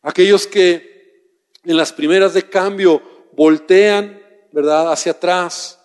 Aquellos 0.06 0.46
que 0.46 1.42
en 1.64 1.76
las 1.76 1.92
primeras 1.92 2.32
de 2.32 2.48
cambio 2.48 3.02
voltean, 3.32 4.22
¿verdad? 4.52 4.92
Hacia 4.92 5.10
atrás 5.10 5.80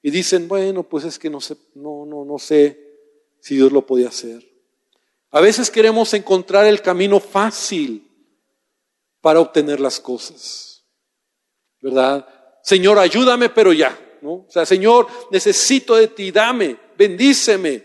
y 0.00 0.10
dicen, 0.10 0.48
bueno, 0.48 0.82
pues 0.82 1.04
es 1.04 1.18
que 1.18 1.28
no 1.28 1.42
sé, 1.42 1.58
no, 1.74 2.06
no, 2.06 2.24
no 2.24 2.38
sé 2.38 2.80
si 3.38 3.56
Dios 3.56 3.70
lo 3.70 3.84
podía 3.84 4.08
hacer. 4.08 4.50
A 5.30 5.42
veces 5.42 5.70
queremos 5.70 6.14
encontrar 6.14 6.64
el 6.64 6.80
camino 6.80 7.20
fácil 7.20 8.10
para 9.20 9.40
obtener 9.40 9.78
las 9.78 10.00
cosas. 10.00 10.86
¿Verdad? 11.82 12.26
Señor, 12.62 12.98
ayúdame, 12.98 13.50
pero 13.50 13.74
ya. 13.74 13.94
¿no? 14.22 14.32
O 14.32 14.46
sea, 14.48 14.64
Señor, 14.64 15.06
necesito 15.30 15.96
de 15.96 16.08
ti, 16.08 16.30
dame, 16.30 16.78
bendíceme. 16.96 17.84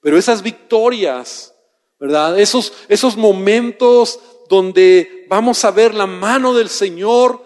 Pero 0.00 0.16
esas 0.16 0.42
victorias, 0.42 1.54
¿verdad? 2.00 2.40
Esos, 2.40 2.72
esos 2.88 3.14
momentos 3.14 4.20
donde 4.48 5.26
vamos 5.28 5.64
a 5.64 5.70
ver 5.70 5.94
la 5.94 6.06
mano 6.06 6.54
del 6.54 6.68
Señor, 6.68 7.44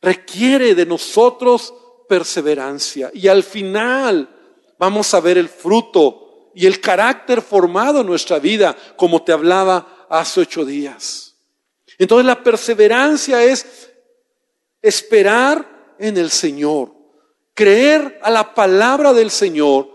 requiere 0.00 0.74
de 0.74 0.86
nosotros 0.86 1.74
perseverancia. 2.08 3.10
Y 3.14 3.28
al 3.28 3.42
final 3.42 4.28
vamos 4.78 5.12
a 5.14 5.20
ver 5.20 5.38
el 5.38 5.48
fruto 5.48 6.50
y 6.54 6.66
el 6.66 6.80
carácter 6.80 7.42
formado 7.42 8.00
en 8.00 8.06
nuestra 8.06 8.38
vida, 8.38 8.76
como 8.96 9.22
te 9.22 9.32
hablaba 9.32 10.06
hace 10.08 10.40
ocho 10.40 10.64
días. 10.64 11.36
Entonces 11.98 12.26
la 12.26 12.42
perseverancia 12.42 13.42
es 13.44 13.90
esperar 14.82 15.94
en 15.98 16.16
el 16.16 16.30
Señor, 16.30 16.92
creer 17.54 18.18
a 18.22 18.30
la 18.30 18.54
palabra 18.54 19.12
del 19.12 19.30
Señor 19.30 19.90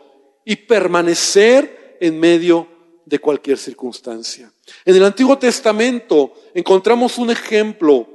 y 0.45 0.55
permanecer 0.55 1.97
en 1.99 2.19
medio 2.19 2.67
de 2.69 2.74
cualquier 3.19 3.57
circunstancia. 3.57 4.51
En 4.83 4.95
el 4.95 5.03
Antiguo 5.03 5.37
Testamento 5.37 6.33
encontramos 6.53 7.17
un 7.17 7.29
ejemplo 7.29 8.07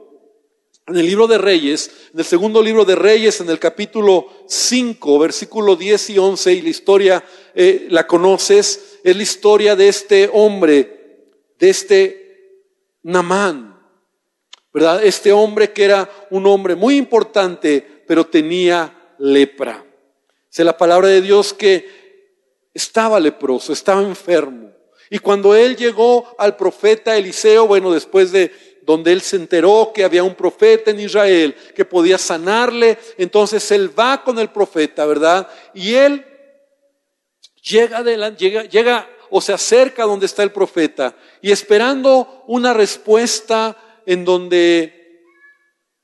en 0.86 0.96
el 0.96 1.06
libro 1.06 1.26
de 1.26 1.38
Reyes, 1.38 1.90
en 2.12 2.18
el 2.18 2.24
segundo 2.24 2.62
libro 2.62 2.84
de 2.84 2.96
Reyes, 2.96 3.40
en 3.40 3.48
el 3.48 3.58
capítulo 3.58 4.26
5, 4.48 5.18
versículo 5.18 5.76
10 5.76 6.10
y 6.10 6.18
11, 6.18 6.52
y 6.52 6.62
la 6.62 6.68
historia 6.68 7.24
eh, 7.54 7.86
la 7.90 8.06
conoces, 8.06 8.98
es 9.04 9.16
la 9.16 9.22
historia 9.22 9.76
de 9.76 9.88
este 9.88 10.28
hombre, 10.32 11.28
de 11.58 11.70
este 11.70 12.20
Namán, 13.04 13.78
¿verdad? 14.72 15.04
Este 15.04 15.32
hombre 15.32 15.72
que 15.72 15.84
era 15.84 16.10
un 16.30 16.46
hombre 16.46 16.74
muy 16.74 16.96
importante, 16.96 18.02
pero 18.06 18.26
tenía 18.26 19.14
lepra. 19.18 19.84
Dice 20.50 20.64
la 20.64 20.76
palabra 20.76 21.08
de 21.08 21.22
Dios 21.22 21.54
que 21.54 22.00
estaba 22.74 23.20
leproso, 23.20 23.72
estaba 23.72 24.02
enfermo. 24.02 24.72
Y 25.10 25.18
cuando 25.18 25.56
él 25.56 25.76
llegó 25.76 26.34
al 26.38 26.56
profeta 26.56 27.16
Eliseo, 27.16 27.66
bueno, 27.66 27.92
después 27.92 28.30
de 28.30 28.52
donde 28.82 29.12
él 29.12 29.20
se 29.20 29.36
enteró 29.36 29.90
que 29.92 30.04
había 30.04 30.22
un 30.22 30.36
profeta 30.36 30.92
en 30.92 31.00
Israel 31.00 31.54
que 31.74 31.84
podía 31.84 32.16
sanarle, 32.16 32.96
entonces 33.18 33.68
él 33.72 33.90
va 33.96 34.22
con 34.22 34.38
el 34.38 34.50
profeta, 34.50 35.04
¿verdad? 35.06 35.48
Y 35.74 35.94
él 35.94 36.24
llega, 37.62 38.02
llega, 38.02 38.64
llega 38.64 39.08
o 39.30 39.40
se 39.40 39.52
acerca 39.52 40.04
donde 40.04 40.26
está 40.26 40.42
el 40.42 40.52
profeta 40.52 41.14
y 41.42 41.50
esperando 41.50 42.44
una 42.46 42.72
respuesta 42.72 43.76
en 44.06 44.24
donde, 44.24 45.24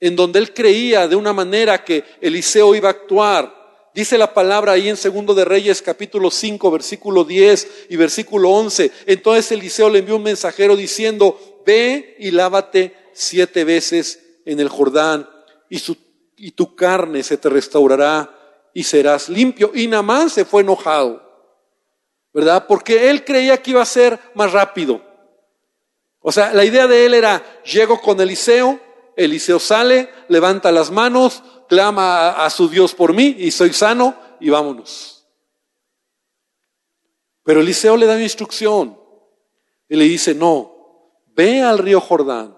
en 0.00 0.16
donde 0.16 0.38
él 0.38 0.52
creía 0.52 1.08
de 1.08 1.16
una 1.16 1.32
manera 1.32 1.82
que 1.84 2.04
Eliseo 2.20 2.74
iba 2.74 2.88
a 2.88 2.92
actuar. 2.92 3.55
Dice 3.96 4.18
la 4.18 4.34
palabra 4.34 4.72
ahí 4.72 4.90
en 4.90 4.96
Segundo 4.98 5.32
de 5.32 5.46
Reyes 5.46 5.80
capítulo 5.80 6.30
5 6.30 6.70
versículo 6.70 7.24
10 7.24 7.86
y 7.88 7.96
versículo 7.96 8.50
11. 8.50 8.92
Entonces 9.06 9.50
Eliseo 9.52 9.88
le 9.88 10.00
envió 10.00 10.16
un 10.16 10.22
mensajero 10.22 10.76
diciendo, 10.76 11.62
ve 11.64 12.14
y 12.18 12.30
lávate 12.30 12.94
siete 13.14 13.64
veces 13.64 14.22
en 14.44 14.60
el 14.60 14.68
Jordán 14.68 15.26
y, 15.70 15.80
y 16.36 16.50
tu 16.50 16.76
carne 16.76 17.22
se 17.22 17.38
te 17.38 17.48
restaurará 17.48 18.68
y 18.74 18.82
serás 18.82 19.30
limpio. 19.30 19.72
Y 19.74 19.86
Namán 19.86 20.28
se 20.28 20.44
fue 20.44 20.60
enojado, 20.60 21.22
¿verdad? 22.34 22.66
Porque 22.68 23.08
él 23.08 23.24
creía 23.24 23.62
que 23.62 23.70
iba 23.70 23.80
a 23.80 23.86
ser 23.86 24.20
más 24.34 24.52
rápido. 24.52 25.00
O 26.20 26.30
sea, 26.30 26.52
la 26.52 26.66
idea 26.66 26.86
de 26.86 27.06
él 27.06 27.14
era, 27.14 27.42
llego 27.64 27.98
con 28.02 28.20
Eliseo, 28.20 28.78
Eliseo 29.16 29.58
sale, 29.58 30.10
levanta 30.28 30.70
las 30.70 30.90
manos, 30.90 31.42
clama 31.68 32.30
a, 32.30 32.50
su 32.50 32.68
Dios 32.68 32.94
por 32.94 33.12
mí 33.12 33.34
y 33.38 33.50
soy 33.50 33.72
sano 33.72 34.14
y 34.38 34.50
vámonos. 34.50 35.26
Pero 37.42 37.60
Eliseo 37.60 37.96
le 37.96 38.06
da 38.06 38.14
una 38.14 38.22
instrucción 38.22 39.00
y 39.88 39.96
le 39.96 40.04
dice, 40.04 40.34
no, 40.34 40.76
Ve 41.36 41.60
al 41.60 41.76
río 41.78 42.00
Jordán. 42.00 42.56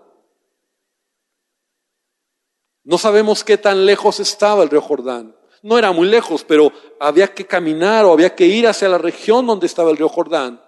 No 2.85 2.97
sabemos 2.97 3.43
qué 3.43 3.59
tan 3.59 3.85
lejos 3.85 4.21
estaba 4.21 4.63
el 4.63 4.71
río 4.71 4.81
Jordán. 4.81 5.37
No 5.63 5.77
era 5.77 5.91
muy 5.91 6.07
lejos, 6.07 6.45
pero 6.45 6.73
había 7.01 7.35
que 7.35 7.45
caminar 7.45 8.05
o 8.05 8.13
había 8.13 8.37
que 8.37 8.47
ir 8.47 8.69
hacia 8.69 8.89
la 8.89 8.97
región 8.97 9.49
donde 9.49 9.67
estaba 9.67 9.91
el 9.91 9.97
río 9.97 10.09
Jordán. 10.09 10.63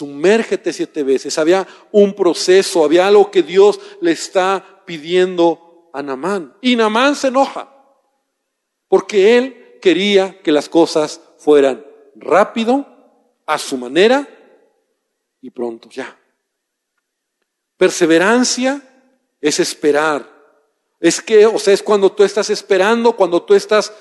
Sumérgete 0.00 0.72
siete 0.72 1.02
veces. 1.02 1.36
Había 1.36 1.68
un 1.92 2.14
proceso, 2.14 2.82
había 2.82 3.06
algo 3.06 3.30
que 3.30 3.42
Dios 3.42 3.78
le 4.00 4.12
está 4.12 4.82
pidiendo 4.86 5.90
a 5.92 6.02
Namán. 6.02 6.56
Y 6.62 6.74
Namán 6.74 7.14
se 7.16 7.28
enoja, 7.28 7.70
porque 8.88 9.36
él 9.36 9.76
quería 9.82 10.40
que 10.40 10.52
las 10.52 10.70
cosas 10.70 11.20
fueran 11.36 11.84
rápido, 12.14 12.86
a 13.44 13.58
su 13.58 13.76
manera 13.76 14.26
y 15.42 15.50
pronto 15.50 15.90
ya. 15.90 16.18
Perseverancia 17.76 18.80
es 19.38 19.60
esperar. 19.60 20.26
Es 20.98 21.20
que, 21.20 21.44
o 21.44 21.58
sea, 21.58 21.74
es 21.74 21.82
cuando 21.82 22.10
tú 22.10 22.24
estás 22.24 22.48
esperando, 22.48 23.14
cuando 23.14 23.42
tú 23.42 23.52
estás 23.54 23.92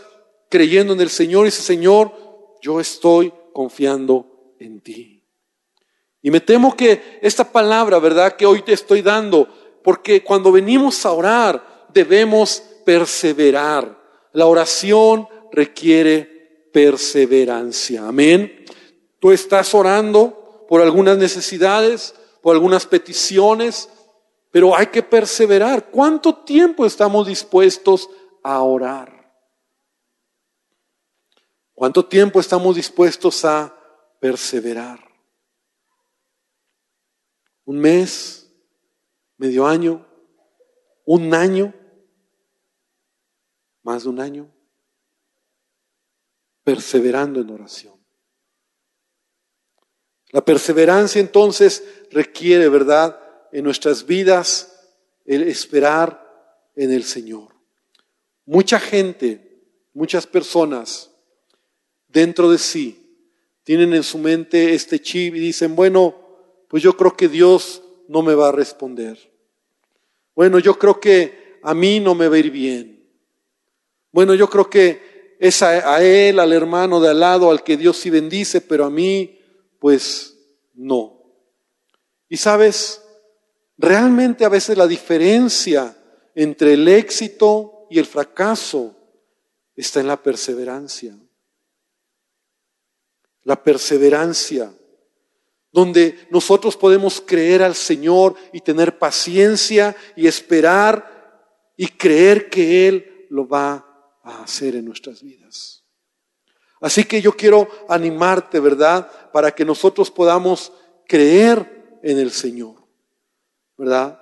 creyendo 0.50 0.94
en 0.94 1.02
el 1.02 1.10
Señor 1.10 1.42
y 1.42 1.50
dices, 1.50 1.66
Señor, 1.66 2.14
yo 2.62 2.80
estoy 2.80 3.34
confiando 3.52 4.54
en 4.60 4.80
ti. 4.80 5.19
Y 6.22 6.32
me 6.32 6.42
temo 6.42 6.76
que 6.76 7.20
esta 7.22 7.50
palabra, 7.52 8.00
¿verdad? 8.00 8.36
Que 8.36 8.46
hoy 8.46 8.62
te 8.62 8.74
estoy 8.74 9.02
dando, 9.02 9.48
porque 9.84 10.24
cuando 10.24 10.52
venimos 10.52 11.06
a 11.06 11.12
orar 11.12 11.88
debemos 11.94 12.62
perseverar. 12.86 13.98
La 14.34 14.46
oración 14.46 15.28
requiere 15.52 16.70
perseverancia. 16.74 18.08
Amén. 18.08 18.66
Tú 19.20 19.32
estás 19.32 19.74
orando 19.74 20.66
por 20.68 20.82
algunas 20.82 21.18
necesidades, 21.18 22.14
por 22.42 22.56
algunas 22.56 22.86
peticiones, 22.86 23.90
pero 24.52 24.76
hay 24.76 24.88
que 24.88 25.04
perseverar. 25.04 25.90
¿Cuánto 25.90 26.36
tiempo 26.44 26.86
estamos 26.86 27.28
dispuestos 27.28 28.10
a 28.44 28.62
orar? 28.62 29.20
¿Cuánto 31.74 32.06
tiempo 32.06 32.40
estamos 32.40 32.76
dispuestos 32.76 33.46
a 33.46 33.74
perseverar? 34.20 35.09
¿Un 37.70 37.78
mes? 37.78 38.50
¿Medio 39.38 39.68
año? 39.68 40.04
¿Un 41.06 41.32
año? 41.36 41.72
¿Más 43.84 44.06
de 44.06 44.10
un 44.10 44.20
año? 44.20 44.52
Perseverando 46.64 47.40
en 47.40 47.52
oración. 47.52 47.94
La 50.32 50.44
perseverancia 50.44 51.22
entonces 51.22 51.84
requiere, 52.10 52.70
¿verdad?, 52.70 53.22
en 53.52 53.66
nuestras 53.66 54.04
vidas 54.04 54.90
el 55.26 55.44
esperar 55.44 56.72
en 56.76 56.92
el 56.92 57.04
Señor. 57.04 57.54
Mucha 58.48 58.80
gente, 58.80 59.62
muchas 59.94 60.26
personas 60.26 61.12
dentro 62.08 62.50
de 62.50 62.58
sí 62.58 63.16
tienen 63.62 63.94
en 63.94 64.02
su 64.02 64.18
mente 64.18 64.74
este 64.74 65.00
chip 65.00 65.36
y 65.36 65.40
dicen, 65.40 65.76
bueno, 65.76 66.29
pues 66.70 66.82
yo 66.82 66.96
creo 66.96 67.18
que 67.18 67.28
Dios 67.28 67.84
no 68.08 68.22
me 68.22 68.34
va 68.34 68.48
a 68.48 68.54
responder. 68.54 69.18
Bueno, 70.34 70.58
yo 70.60 70.80
creo 70.80 71.02
que 71.02 71.60
a 71.62 71.74
mí 71.74 72.00
no 72.00 72.16
me 72.16 72.30
va 72.30 72.38
a 72.38 72.40
ir 72.40 72.52
bien. 72.52 73.06
Bueno, 74.14 74.34
yo 74.36 74.50
creo 74.50 74.70
que 74.70 75.36
es 75.38 75.62
a, 75.62 76.02
él, 76.02 76.40
al 76.40 76.54
hermano 76.54 77.02
de 77.02 77.10
al 77.10 77.20
lado, 77.20 77.52
al 77.52 77.64
que 77.64 77.76
Dios 77.76 77.98
sí 77.98 78.10
bendice, 78.10 78.62
pero 78.62 78.86
a 78.86 78.90
mí, 78.90 79.38
pues 79.78 80.38
no. 80.74 81.22
Y 82.30 82.38
sabes, 82.38 83.04
realmente 83.78 84.46
a 84.46 84.50
veces 84.50 84.78
la 84.78 84.88
diferencia 84.88 85.98
entre 86.34 86.76
el 86.76 86.88
éxito 86.88 87.88
y 87.90 88.00
el 88.00 88.06
fracaso 88.06 88.96
está 89.76 90.00
en 90.00 90.08
la 90.08 90.24
perseverancia 90.24 91.18
la 93.50 93.64
perseverancia, 93.64 94.72
donde 95.72 96.28
nosotros 96.30 96.76
podemos 96.76 97.22
creer 97.22 97.62
al 97.62 97.76
Señor 97.76 98.36
y 98.52 98.62
tener 98.62 98.98
paciencia 98.98 99.96
y 100.16 100.28
esperar 100.28 101.20
y 101.78 101.88
creer 101.88 102.50
que 102.50 102.88
Él 102.88 103.28
lo 103.30 103.48
va 103.48 103.86
a 104.24 104.44
hacer 104.44 104.76
en 104.76 104.86
nuestras 104.86 105.22
vidas. 105.22 105.84
Así 106.82 107.04
que 107.04 107.22
yo 107.22 107.34
quiero 107.34 107.68
animarte, 107.88 108.60
¿verdad? 108.60 109.10
Para 109.32 109.52
que 109.52 109.66
nosotros 109.66 110.10
podamos 110.10 110.72
creer 111.08 112.00
en 112.04 112.20
el 112.20 112.32
Señor, 112.32 112.76
¿verdad? 113.78 114.20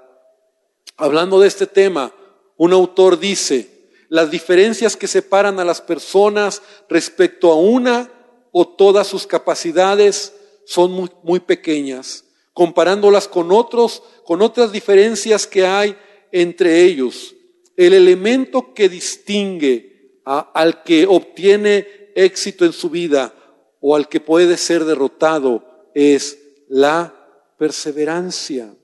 Hablando 0.97 1.39
de 1.39 1.47
este 1.47 1.67
tema, 1.67 2.11
un 2.57 2.73
autor 2.73 3.19
dice, 3.19 3.91
las 4.09 4.31
diferencias 4.31 4.95
que 4.95 5.07
separan 5.07 5.59
a 5.59 5.65
las 5.65 5.81
personas 5.81 6.61
respecto 6.89 7.51
a 7.51 7.55
una 7.55 8.11
o 8.51 8.67
todas 8.67 9.07
sus 9.07 9.27
capacidades 9.27 10.33
son 10.67 10.91
muy, 10.91 11.09
muy 11.23 11.39
pequeñas, 11.39 12.25
comparándolas 12.51 13.29
con 13.29 13.53
otros, 13.53 14.03
con 14.25 14.41
otras 14.41 14.69
diferencias 14.73 15.47
que 15.47 15.65
hay 15.65 15.95
entre 16.33 16.83
ellos. 16.83 17.33
El 17.77 17.93
elemento 17.93 18.73
que 18.73 18.89
distingue 18.89 20.19
al 20.25 20.83
que 20.83 21.05
obtiene 21.07 22.11
éxito 22.15 22.65
en 22.65 22.73
su 22.73 22.89
vida 22.89 23.33
o 23.79 23.95
al 23.95 24.09
que 24.09 24.19
puede 24.19 24.57
ser 24.57 24.83
derrotado 24.83 25.89
es 25.95 26.37
la 26.67 27.13
perseverancia. 27.57 28.75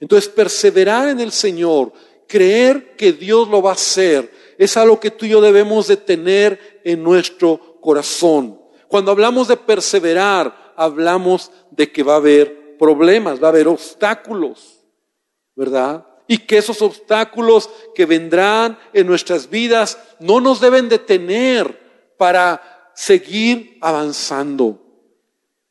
Entonces, 0.00 0.30
perseverar 0.30 1.10
en 1.10 1.20
el 1.20 1.30
Señor, 1.30 1.92
creer 2.26 2.96
que 2.96 3.12
Dios 3.12 3.48
lo 3.48 3.60
va 3.60 3.70
a 3.70 3.74
hacer, 3.74 4.32
es 4.56 4.78
algo 4.78 4.98
que 4.98 5.10
tú 5.10 5.26
y 5.26 5.30
yo 5.30 5.42
debemos 5.42 5.88
de 5.88 5.98
tener 5.98 6.80
en 6.84 7.02
nuestro 7.02 7.78
corazón. 7.82 8.62
Cuando 8.88 9.10
hablamos 9.10 9.48
de 9.48 9.56
perseverar, 9.56 10.61
hablamos 10.76 11.50
de 11.70 11.90
que 11.90 12.02
va 12.02 12.14
a 12.14 12.16
haber 12.16 12.76
problemas, 12.78 13.42
va 13.42 13.48
a 13.48 13.50
haber 13.50 13.68
obstáculos, 13.68 14.80
¿verdad? 15.54 16.06
Y 16.26 16.38
que 16.38 16.58
esos 16.58 16.82
obstáculos 16.82 17.70
que 17.94 18.06
vendrán 18.06 18.78
en 18.92 19.06
nuestras 19.06 19.48
vidas 19.48 19.98
no 20.20 20.40
nos 20.40 20.60
deben 20.60 20.88
detener 20.88 21.80
para 22.16 22.90
seguir 22.94 23.78
avanzando. 23.80 24.80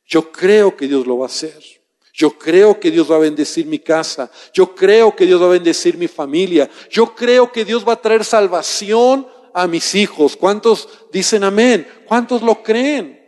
Yo 0.06 0.32
creo 0.32 0.76
que 0.76 0.88
Dios 0.88 1.08
lo 1.08 1.20
va 1.20 1.26
a 1.26 1.28
hacer. 1.28 1.82
Yo 2.14 2.38
creo 2.38 2.80
que 2.80 2.92
Dios 2.92 3.10
va 3.10 3.16
a 3.16 3.20
bendecir 3.20 3.66
mi 3.66 3.80
casa. 3.80 4.30
Yo 4.54 4.76
creo 4.76 5.16
que 5.16 5.26
Dios 5.26 5.42
va 5.42 5.46
a 5.46 5.52
bendecir 5.52 5.98
mi 5.98 6.08
familia. 6.08 6.70
Yo 6.90 7.16
creo 7.16 7.52
que 7.52 7.64
Dios 7.64 7.88
va 7.88 7.94
a 7.94 8.02
traer 8.02 8.26
salvación 8.26 9.28
a 9.54 9.68
mis 9.68 9.96
hijos. 9.96 10.36
¿Cuántos 10.36 10.88
dicen 11.12 11.44
amén? 11.44 11.88
¿Cuántos 12.06 12.42
lo 12.42 12.62
creen? 12.62 13.20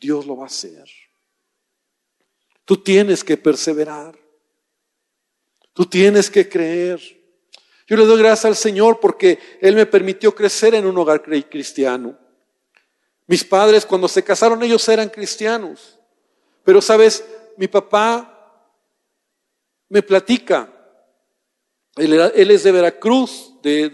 Dios 0.00 0.26
lo 0.26 0.36
va 0.36 0.44
a 0.44 0.46
hacer. 0.46 0.84
Tú 2.68 2.76
tienes 2.76 3.24
que 3.24 3.38
perseverar. 3.38 4.14
Tú 5.72 5.86
tienes 5.86 6.30
que 6.30 6.46
creer. 6.46 7.00
Yo 7.86 7.96
le 7.96 8.04
doy 8.04 8.18
gracias 8.18 8.44
al 8.44 8.56
Señor 8.56 9.00
porque 9.00 9.38
Él 9.62 9.74
me 9.74 9.86
permitió 9.86 10.34
crecer 10.34 10.74
en 10.74 10.84
un 10.84 10.98
hogar 10.98 11.22
cristiano. 11.48 12.18
Mis 13.26 13.42
padres 13.42 13.86
cuando 13.86 14.06
se 14.06 14.22
casaron 14.22 14.62
ellos 14.62 14.86
eran 14.86 15.08
cristianos. 15.08 15.98
Pero 16.62 16.82
sabes, 16.82 17.24
mi 17.56 17.68
papá 17.68 18.62
me 19.88 20.02
platica. 20.02 20.70
Él, 21.96 22.50
es 22.50 22.64
de 22.64 22.72
Veracruz, 22.72 23.54
de, 23.62 23.88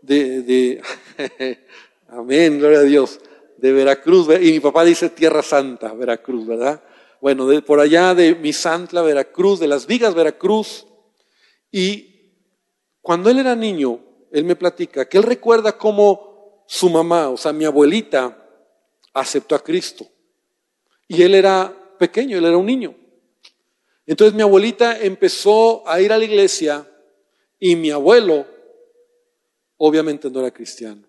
de, 0.00 0.42
de, 0.42 0.82
amén, 2.08 2.58
gloria 2.58 2.78
a 2.78 2.84
Dios, 2.84 3.20
de 3.58 3.70
Veracruz, 3.70 4.28
y 4.40 4.50
mi 4.50 4.60
papá 4.60 4.82
dice 4.82 5.10
Tierra 5.10 5.42
Santa, 5.42 5.92
Veracruz, 5.92 6.46
¿verdad? 6.46 6.82
Bueno, 7.22 7.46
de, 7.46 7.62
por 7.62 7.78
allá 7.78 8.16
de 8.16 8.34
Misantla, 8.34 9.00
Veracruz, 9.00 9.60
de 9.60 9.68
las 9.68 9.86
Vigas, 9.86 10.12
Veracruz, 10.12 10.88
y 11.70 12.32
cuando 13.00 13.30
él 13.30 13.38
era 13.38 13.54
niño, 13.54 14.00
él 14.32 14.44
me 14.44 14.56
platica 14.56 15.08
que 15.08 15.18
él 15.18 15.22
recuerda 15.22 15.78
cómo 15.78 16.64
su 16.66 16.90
mamá, 16.90 17.28
o 17.28 17.36
sea, 17.36 17.52
mi 17.52 17.64
abuelita, 17.64 18.36
aceptó 19.14 19.54
a 19.54 19.62
Cristo. 19.62 20.04
Y 21.06 21.22
él 21.22 21.36
era 21.36 21.72
pequeño, 21.96 22.36
él 22.36 22.44
era 22.44 22.56
un 22.56 22.66
niño. 22.66 22.92
Entonces 24.04 24.34
mi 24.34 24.42
abuelita 24.42 24.98
empezó 24.98 25.88
a 25.88 26.00
ir 26.00 26.12
a 26.12 26.18
la 26.18 26.24
iglesia 26.24 26.90
y 27.60 27.76
mi 27.76 27.92
abuelo 27.92 28.44
obviamente 29.76 30.28
no 30.28 30.40
era 30.40 30.50
cristiano. 30.50 31.06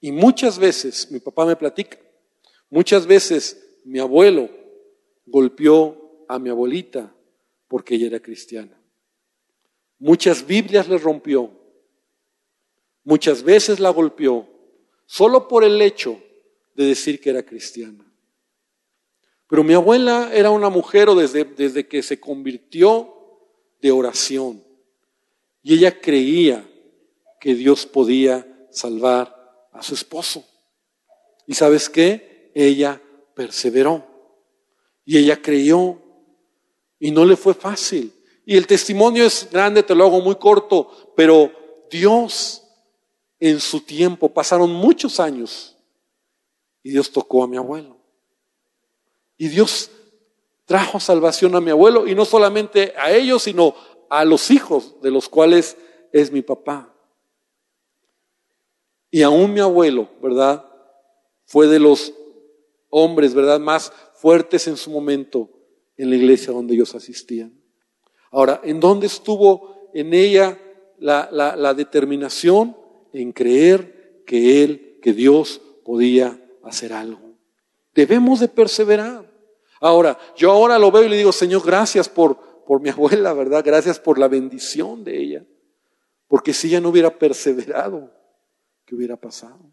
Y 0.00 0.12
muchas 0.12 0.60
veces, 0.60 1.10
mi 1.10 1.18
papá 1.18 1.44
me 1.44 1.56
platica, 1.56 1.98
muchas 2.70 3.04
veces 3.04 3.80
mi 3.84 3.98
abuelo 3.98 4.57
golpeó 5.30 6.24
a 6.28 6.38
mi 6.38 6.50
abuelita 6.50 7.14
porque 7.68 7.94
ella 7.94 8.06
era 8.08 8.20
cristiana. 8.20 8.80
Muchas 9.98 10.46
Biblias 10.46 10.88
le 10.88 10.98
rompió, 10.98 11.50
muchas 13.04 13.42
veces 13.42 13.80
la 13.80 13.90
golpeó, 13.90 14.48
solo 15.06 15.48
por 15.48 15.64
el 15.64 15.80
hecho 15.82 16.20
de 16.74 16.86
decir 16.86 17.20
que 17.20 17.30
era 17.30 17.42
cristiana. 17.42 18.04
Pero 19.48 19.64
mi 19.64 19.74
abuela 19.74 20.30
era 20.32 20.50
una 20.50 20.68
mujer 20.68 21.08
desde, 21.10 21.44
desde 21.44 21.88
que 21.88 22.02
se 22.02 22.20
convirtió 22.20 23.14
de 23.80 23.90
oración. 23.90 24.62
Y 25.62 25.74
ella 25.74 26.00
creía 26.00 26.68
que 27.40 27.54
Dios 27.54 27.86
podía 27.86 28.46
salvar 28.70 29.68
a 29.72 29.82
su 29.82 29.94
esposo. 29.94 30.46
¿Y 31.46 31.54
sabes 31.54 31.88
qué? 31.88 32.50
Ella 32.54 33.00
perseveró 33.34 34.17
y 35.08 35.16
ella 35.16 35.40
creyó 35.40 35.96
y 37.00 37.10
no 37.10 37.24
le 37.24 37.34
fue 37.34 37.54
fácil. 37.54 38.12
Y 38.44 38.58
el 38.58 38.66
testimonio 38.66 39.24
es 39.24 39.48
grande, 39.50 39.82
te 39.82 39.94
lo 39.94 40.04
hago 40.04 40.20
muy 40.20 40.34
corto, 40.34 41.14
pero 41.16 41.50
Dios 41.90 42.62
en 43.40 43.58
su 43.58 43.80
tiempo, 43.80 44.28
pasaron 44.28 44.70
muchos 44.70 45.18
años 45.18 45.78
y 46.82 46.90
Dios 46.90 47.10
tocó 47.10 47.42
a 47.42 47.48
mi 47.48 47.56
abuelo. 47.56 47.96
Y 49.38 49.48
Dios 49.48 49.90
trajo 50.66 51.00
salvación 51.00 51.56
a 51.56 51.62
mi 51.62 51.70
abuelo 51.70 52.06
y 52.06 52.14
no 52.14 52.26
solamente 52.26 52.92
a 52.98 53.10
ellos, 53.10 53.44
sino 53.44 53.74
a 54.10 54.26
los 54.26 54.50
hijos 54.50 55.00
de 55.00 55.10
los 55.10 55.30
cuales 55.30 55.78
es 56.12 56.30
mi 56.30 56.42
papá. 56.42 56.92
Y 59.10 59.22
aún 59.22 59.54
mi 59.54 59.60
abuelo, 59.60 60.10
¿verdad? 60.20 60.66
Fue 61.46 61.66
de 61.66 61.78
los 61.78 62.12
hombres, 62.90 63.32
¿verdad? 63.32 63.58
Más 63.58 63.90
fuertes 64.20 64.66
en 64.68 64.76
su 64.76 64.90
momento 64.90 65.50
en 65.96 66.10
la 66.10 66.16
iglesia 66.16 66.52
donde 66.52 66.74
ellos 66.74 66.94
asistían. 66.94 67.52
Ahora, 68.30 68.60
¿en 68.62 68.80
dónde 68.80 69.06
estuvo 69.06 69.90
en 69.94 70.14
ella 70.14 70.58
la, 70.98 71.28
la 71.32 71.74
determinación? 71.74 72.76
En 73.12 73.32
creer 73.32 74.22
que 74.26 74.62
Él, 74.62 74.98
que 75.00 75.12
Dios 75.12 75.62
podía 75.84 76.38
hacer 76.62 76.92
algo. 76.92 77.38
Debemos 77.94 78.40
de 78.40 78.48
perseverar. 78.48 79.28
Ahora, 79.80 80.18
yo 80.36 80.50
ahora 80.50 80.78
lo 80.78 80.90
veo 80.90 81.04
y 81.04 81.08
le 81.08 81.16
digo, 81.16 81.32
Señor, 81.32 81.64
gracias 81.64 82.08
por, 82.08 82.64
por 82.64 82.80
mi 82.80 82.90
abuela, 82.90 83.32
¿verdad? 83.32 83.62
Gracias 83.64 83.98
por 83.98 84.18
la 84.18 84.28
bendición 84.28 85.04
de 85.04 85.18
ella. 85.18 85.46
Porque 86.26 86.52
si 86.52 86.68
ella 86.68 86.80
no 86.80 86.90
hubiera 86.90 87.18
perseverado, 87.18 88.12
¿Qué 88.88 88.94
hubiera 88.94 89.18
pasado? 89.18 89.70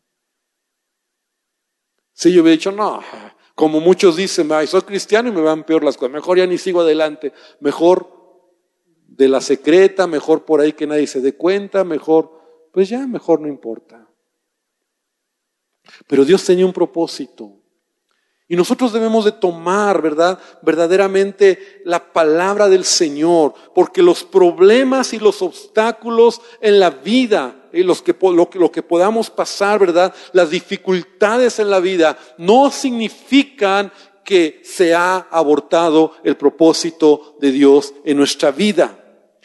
Si 2.11 2.33
yo 2.33 2.41
hubiera 2.41 2.57
dicho, 2.57 2.73
no, 2.73 3.01
como 3.55 3.79
muchos 3.79 4.17
dicen, 4.17 4.49
soy 4.67 4.81
cristiano 4.81 5.29
y 5.29 5.31
me 5.31 5.41
van 5.41 5.63
peor 5.63 5.83
las 5.83 5.95
cosas, 5.97 6.13
mejor 6.13 6.37
ya 6.37 6.45
ni 6.45 6.57
sigo 6.57 6.81
adelante, 6.81 7.31
mejor 7.61 8.13
de 9.07 9.29
la 9.29 9.39
secreta, 9.39 10.07
mejor 10.07 10.43
por 10.43 10.59
ahí 10.59 10.73
que 10.73 10.85
nadie 10.85 11.07
se 11.07 11.21
dé 11.21 11.35
cuenta, 11.35 11.85
mejor, 11.85 12.31
pues 12.73 12.89
ya, 12.89 13.07
mejor 13.07 13.39
no 13.39 13.47
importa. 13.47 14.07
Pero 16.07 16.25
Dios 16.25 16.43
tenía 16.43 16.65
un 16.65 16.73
propósito. 16.73 17.61
Y 18.47 18.55
nosotros 18.55 18.93
debemos 18.93 19.25
de 19.25 19.31
tomar, 19.31 20.01
¿verdad? 20.01 20.39
Verdaderamente 20.61 21.81
la 21.83 22.13
palabra 22.13 22.69
del 22.69 22.83
Señor, 22.83 23.53
porque 23.73 24.03
los 24.03 24.23
problemas 24.23 25.13
y 25.13 25.19
los 25.19 25.41
obstáculos 25.41 26.41
en 26.61 26.79
la 26.79 26.91
vida, 26.91 27.64
lo 27.83 28.71
que 28.71 28.83
podamos 28.83 29.29
pasar, 29.29 29.79
¿verdad? 29.79 30.13
Las 30.33 30.49
dificultades 30.49 31.59
en 31.59 31.69
la 31.69 31.79
vida 31.79 32.17
no 32.37 32.71
significan 32.71 33.91
que 34.23 34.61
se 34.63 34.93
ha 34.93 35.27
abortado 35.29 36.13
el 36.23 36.35
propósito 36.35 37.37
de 37.39 37.51
Dios 37.51 37.93
en 38.03 38.17
nuestra 38.17 38.51
vida. 38.51 39.01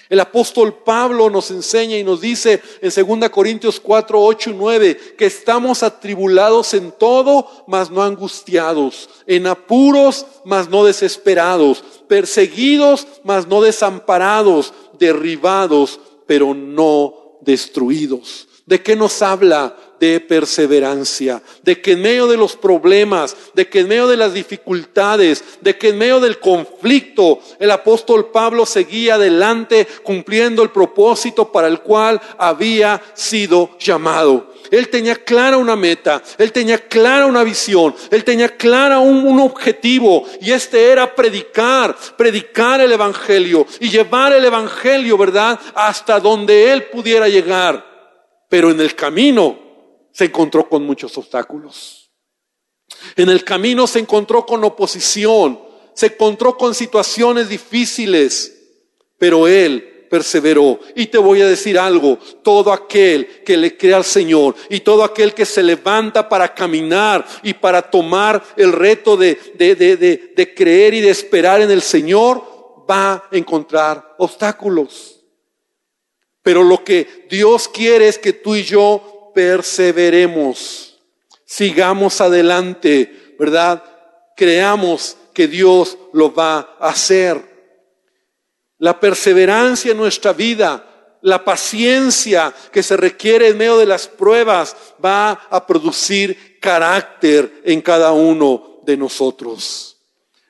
El 0.09 0.19
apóstol 0.19 0.75
Pablo 0.83 1.31
nos 1.31 1.53
enseña 1.53 1.97
y 1.97 2.03
nos 2.03 2.21
dice 2.21 2.61
en 2.81 3.21
2 3.21 3.31
Corintios 3.31 3.79
4, 3.79 4.21
8 4.21 4.51
y 4.51 4.53
9 4.55 4.97
que 5.16 5.27
estamos 5.27 5.85
atribulados 5.85 6.75
en 6.75 6.90
todo, 6.90 7.47
mas 7.69 7.93
no 7.93 8.03
angustiados, 8.03 9.09
en 9.29 9.47
apuros, 9.47 10.27
mas 10.45 10.69
no 10.69 10.85
desesperados, 10.85 11.85
perseguidos, 12.09 13.07
mas 13.23 13.47
no 13.47 13.61
desamparados, 13.61 14.75
derribados, 14.99 16.01
pero 16.27 16.55
no 16.55 17.20
destruidos. 17.40 18.48
¿De 18.66 18.83
qué 18.83 18.96
nos 18.96 19.22
habla? 19.22 19.76
De 20.01 20.19
perseverancia, 20.19 21.43
de 21.63 21.81
que 21.81 21.93
en 21.93 22.01
medio 22.01 22.27
de 22.27 22.39
los 22.39 22.57
problemas, 22.57 23.37
de 23.55 23.69
que 23.69 23.81
en 23.81 23.89
medio 23.89 24.09
de 24.09 24.17
las 24.17 24.33
dificultades, 24.33 25.45
de 25.61 25.77
que 25.77 25.91
en 25.91 25.99
medio 25.99 26.21
del 26.21 26.39
conflicto, 26.41 27.39
el 27.59 27.71
apóstol 27.71 28.31
Pablo 28.31 28.65
seguía 28.65 29.17
adelante 29.17 29.87
cumpliendo 30.03 30.63
el 30.63 30.71
propósito 30.71 31.53
para 31.53 31.69
el 31.69 31.81
cual 31.81 32.21
había 32.39 33.03
sido 33.15 33.77
llamado. 33.79 34.51
Él 34.71 34.89
tenía 34.89 35.17
clara 35.17 35.57
una 35.57 35.75
meta, 35.75 36.23
él 36.39 36.53
tenía 36.53 36.79
clara 36.79 37.27
una 37.27 37.43
visión, 37.43 37.95
él 38.11 38.25
tenía 38.25 38.57
clara 38.57 39.01
un, 39.01 39.27
un, 39.27 39.41
objetivo 39.41 40.25
y 40.41 40.53
este 40.53 40.91
era 40.91 41.15
predicar, 41.15 41.97
predicar 42.17 42.81
el 42.81 42.93
Evangelio 42.93 43.67
y 43.81 43.91
llevar 43.91 44.33
el 44.33 44.45
Evangelio, 44.45 45.19
¿verdad? 45.19 45.59
Hasta 45.75 46.21
donde 46.21 46.73
él 46.73 46.85
pudiera 46.85 47.29
llegar. 47.29 47.85
Pero 48.49 48.71
en 48.71 48.81
el 48.81 48.95
camino 48.95 49.70
se 50.12 50.27
encontró 50.27 50.68
con 50.68 50.85
muchos 50.85 51.16
obstáculos. 51.18 52.11
En 53.16 53.29
el 53.29 53.44
camino 53.44 53.87
se 53.87 54.01
encontró 54.01 54.44
con 54.44 54.62
oposición, 54.64 55.61
se 55.94 56.07
encontró 56.07 56.57
con 56.57 56.75
situaciones 56.75 57.49
difíciles, 57.49 58.57
pero 59.18 59.46
él 59.46 60.07
perseveró. 60.11 60.81
Y 60.96 61.07
te 61.07 61.18
voy 61.18 61.40
a 61.40 61.46
decir 61.46 61.79
algo, 61.79 62.18
todo 62.42 62.73
aquel 62.73 63.42
que 63.44 63.57
le 63.57 63.77
cree 63.77 63.94
al 63.94 64.05
Señor 64.05 64.57
y 64.68 64.81
todo 64.81 65.05
aquel 65.05 65.33
que 65.33 65.46
se 65.46 65.62
levanta 65.62 66.29
para 66.29 66.53
caminar 66.53 67.25
y 67.42 67.55
para 67.55 67.81
tomar 67.81 68.42
el 68.57 68.73
reto 68.73 69.16
de, 69.16 69.38
de, 69.55 69.77
de, 69.77 69.96
de 69.96 70.55
creer 70.55 70.94
y 70.94 71.01
de 71.01 71.11
esperar 71.11 71.61
en 71.61 71.70
el 71.70 71.83
Señor, 71.83 72.42
va 72.90 73.12
a 73.12 73.29
encontrar 73.31 74.16
obstáculos. 74.18 75.20
Pero 76.42 76.64
lo 76.64 76.83
que 76.83 77.27
Dios 77.31 77.68
quiere 77.68 78.09
es 78.09 78.18
que 78.18 78.33
tú 78.33 78.57
y 78.57 78.64
yo 78.64 79.20
perseveremos, 79.33 80.99
sigamos 81.45 82.21
adelante, 82.21 83.35
¿verdad? 83.38 83.83
Creamos 84.37 85.16
que 85.35 85.49
Dios 85.49 85.99
lo 86.12 86.33
va 86.33 86.77
a 86.79 86.88
hacer. 86.88 87.43
La 88.79 88.99
perseverancia 88.99 89.93
en 89.93 89.99
nuestra 89.99 90.33
vida, 90.33 91.19
la 91.23 91.45
paciencia 91.45 92.55
que 92.73 92.83
se 92.83 92.97
requiere 92.97 93.49
en 93.49 93.59
medio 93.59 93.79
de 93.79 93.87
las 93.87 94.09
pruebas 94.09 94.77
va 95.05 95.33
a 95.51 95.66
producir 95.66 96.59
carácter 96.61 97.62
en 97.64 97.83
cada 97.83 98.12
uno 98.12 98.81
de 98.85 98.97
nosotros. 98.97 99.99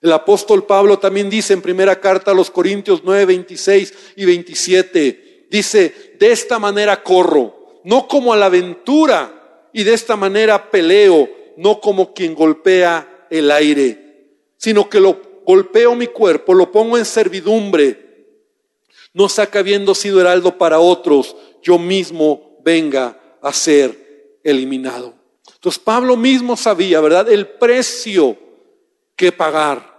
El 0.00 0.12
apóstol 0.12 0.64
Pablo 0.64 0.98
también 0.98 1.28
dice 1.28 1.52
en 1.52 1.60
primera 1.60 2.00
carta 2.00 2.30
a 2.30 2.34
los 2.34 2.50
Corintios 2.50 3.02
9, 3.04 3.26
26 3.26 3.94
y 4.16 4.24
27, 4.24 5.30
Dice, 5.50 6.14
de 6.18 6.30
esta 6.30 6.60
manera 6.60 7.02
corro, 7.02 7.59
no 7.84 8.08
como 8.08 8.32
a 8.32 8.36
la 8.36 8.46
aventura, 8.46 9.68
y 9.72 9.84
de 9.84 9.94
esta 9.94 10.16
manera 10.16 10.70
peleo, 10.70 11.28
no 11.56 11.80
como 11.80 12.12
quien 12.12 12.34
golpea 12.34 13.26
el 13.30 13.50
aire, 13.50 14.26
sino 14.56 14.88
que 14.88 15.00
lo 15.00 15.42
golpeo 15.46 15.94
mi 15.94 16.06
cuerpo, 16.06 16.54
lo 16.54 16.70
pongo 16.70 16.98
en 16.98 17.04
servidumbre, 17.04 18.26
no 19.12 19.28
saca 19.28 19.60
habiendo 19.60 19.94
sido 19.94 20.20
heraldo 20.20 20.56
para 20.58 20.78
otros, 20.78 21.36
yo 21.62 21.78
mismo 21.78 22.58
venga 22.64 23.20
a 23.42 23.52
ser 23.52 24.38
eliminado. 24.44 25.14
Entonces 25.54 25.80
Pablo 25.82 26.16
mismo 26.16 26.56
sabía, 26.56 27.00
¿verdad? 27.00 27.30
El 27.30 27.46
precio 27.46 28.36
que 29.16 29.32
pagar 29.32 29.98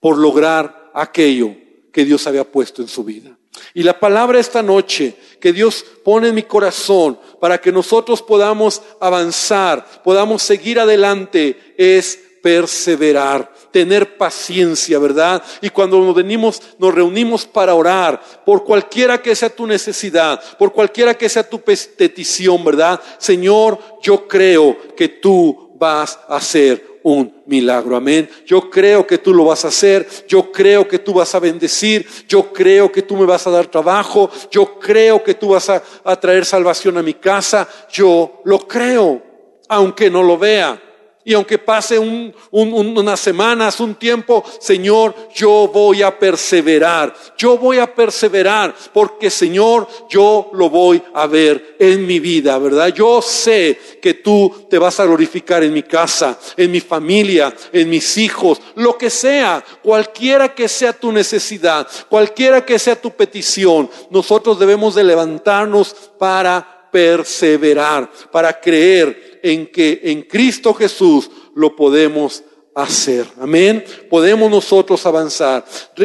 por 0.00 0.18
lograr 0.18 0.90
aquello 0.94 1.56
que 1.92 2.04
Dios 2.04 2.26
había 2.26 2.44
puesto 2.44 2.82
en 2.82 2.88
su 2.88 3.04
vida. 3.04 3.38
Y 3.74 3.82
la 3.82 3.98
palabra 3.98 4.38
esta 4.38 4.62
noche 4.62 5.14
que 5.40 5.52
Dios 5.52 5.84
pone 6.04 6.28
en 6.28 6.34
mi 6.34 6.42
corazón 6.42 7.18
para 7.40 7.60
que 7.60 7.72
nosotros 7.72 8.22
podamos 8.22 8.82
avanzar, 9.00 10.02
podamos 10.02 10.42
seguir 10.42 10.78
adelante, 10.78 11.74
es 11.76 12.18
perseverar, 12.42 13.52
tener 13.70 14.16
paciencia, 14.16 14.98
¿verdad? 14.98 15.42
Y 15.60 15.70
cuando 15.70 16.00
nos 16.00 16.14
venimos, 16.14 16.60
nos 16.78 16.94
reunimos 16.94 17.44
para 17.46 17.74
orar, 17.74 18.20
por 18.44 18.64
cualquiera 18.64 19.20
que 19.20 19.34
sea 19.34 19.50
tu 19.50 19.66
necesidad, 19.66 20.40
por 20.58 20.72
cualquiera 20.72 21.14
que 21.14 21.28
sea 21.28 21.48
tu 21.48 21.60
petición, 21.60 22.64
¿verdad? 22.64 23.00
Señor, 23.18 23.78
yo 24.02 24.26
creo 24.26 24.76
que 24.96 25.08
tú 25.08 25.72
vas 25.78 26.18
a 26.28 26.36
hacer 26.36 26.89
un 27.02 27.42
milagro. 27.46 27.96
Amén. 27.96 28.28
Yo 28.46 28.70
creo 28.70 29.06
que 29.06 29.18
tú 29.18 29.32
lo 29.32 29.46
vas 29.46 29.64
a 29.64 29.68
hacer. 29.68 30.06
Yo 30.28 30.50
creo 30.52 30.86
que 30.86 30.98
tú 30.98 31.14
vas 31.14 31.34
a 31.34 31.40
bendecir. 31.40 32.06
Yo 32.28 32.52
creo 32.52 32.90
que 32.90 33.02
tú 33.02 33.16
me 33.16 33.26
vas 33.26 33.46
a 33.46 33.50
dar 33.50 33.66
trabajo. 33.66 34.30
Yo 34.50 34.78
creo 34.78 35.22
que 35.22 35.34
tú 35.34 35.50
vas 35.50 35.68
a, 35.68 35.80
traer 36.20 36.44
salvación 36.44 36.98
a 36.98 37.02
mi 37.02 37.14
casa. 37.14 37.68
Yo 37.92 38.42
lo 38.44 38.66
creo, 38.66 39.22
aunque 39.68 40.10
no 40.10 40.22
lo 40.22 40.38
vea. 40.38 40.89
Y 41.22 41.34
aunque 41.34 41.58
pase 41.58 41.98
unas 41.98 43.20
semanas, 43.20 43.78
un 43.80 43.94
tiempo, 43.94 44.42
Señor, 44.58 45.14
yo 45.34 45.68
voy 45.72 46.02
a 46.02 46.18
perseverar. 46.18 47.14
Yo 47.36 47.58
voy 47.58 47.78
a 47.78 47.94
perseverar 47.94 48.74
porque, 48.92 49.28
Señor, 49.28 49.86
yo 50.08 50.50
lo 50.54 50.70
voy 50.70 51.02
a 51.12 51.26
ver 51.26 51.76
en 51.78 52.06
mi 52.06 52.20
vida, 52.20 52.56
¿verdad? 52.58 52.88
Yo 52.88 53.20
sé 53.20 53.78
que 54.00 54.14
tú 54.14 54.66
te 54.70 54.78
vas 54.78 54.98
a 54.98 55.04
glorificar 55.04 55.62
en 55.62 55.74
mi 55.74 55.82
casa, 55.82 56.38
en 56.56 56.70
mi 56.70 56.80
familia, 56.80 57.54
en 57.70 57.90
mis 57.90 58.16
hijos, 58.16 58.60
lo 58.76 58.96
que 58.96 59.10
sea, 59.10 59.62
cualquiera 59.82 60.54
que 60.54 60.68
sea 60.68 60.94
tu 60.94 61.12
necesidad, 61.12 61.86
cualquiera 62.08 62.64
que 62.64 62.78
sea 62.78 63.00
tu 63.00 63.10
petición, 63.10 63.90
nosotros 64.10 64.58
debemos 64.58 64.94
de 64.94 65.04
levantarnos 65.04 65.94
para 66.18 66.79
perseverar, 66.90 68.10
para 68.30 68.58
creer 68.60 69.40
en 69.42 69.66
que 69.66 70.00
en 70.04 70.22
Cristo 70.22 70.74
Jesús 70.74 71.30
lo 71.54 71.74
podemos 71.74 72.42
hacer. 72.74 73.26
Amén. 73.40 73.84
Podemos 74.08 74.50
nosotros 74.50 75.04
avanzar. 75.06 75.64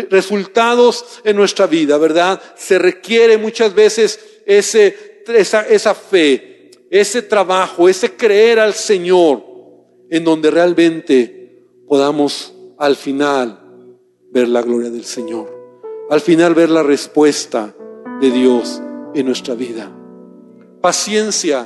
resultados 0.10 1.22
en 1.24 1.36
nuestra 1.36 1.68
vida, 1.68 1.98
¿verdad? 1.98 2.42
Se 2.56 2.80
requiere 2.80 3.38
muchas 3.38 3.74
veces 3.74 4.20
ese, 4.46 5.24
esa, 5.28 5.62
esa 5.68 5.94
fe, 5.94 6.72
ese 6.90 7.22
trabajo, 7.22 7.90
ese 7.90 8.16
creer 8.16 8.60
al 8.60 8.74
Señor, 8.74 9.44
en 10.10 10.24
donde 10.24 10.52
realmente 10.52 11.66
podamos 11.88 12.54
al 12.78 12.96
final 12.96 13.60
ver 14.32 14.48
la 14.48 14.62
gloria 14.62 14.90
del 14.90 15.06
Señor. 15.06 15.54
Al 16.10 16.22
final 16.22 16.54
ver 16.54 16.70
la 16.70 16.84
respuesta 16.84 17.76
de 18.22 18.32
Dios 18.32 18.82
en 19.16 19.26
nuestra 19.26 19.56
vida. 19.56 19.92
Paciencia 20.86 21.66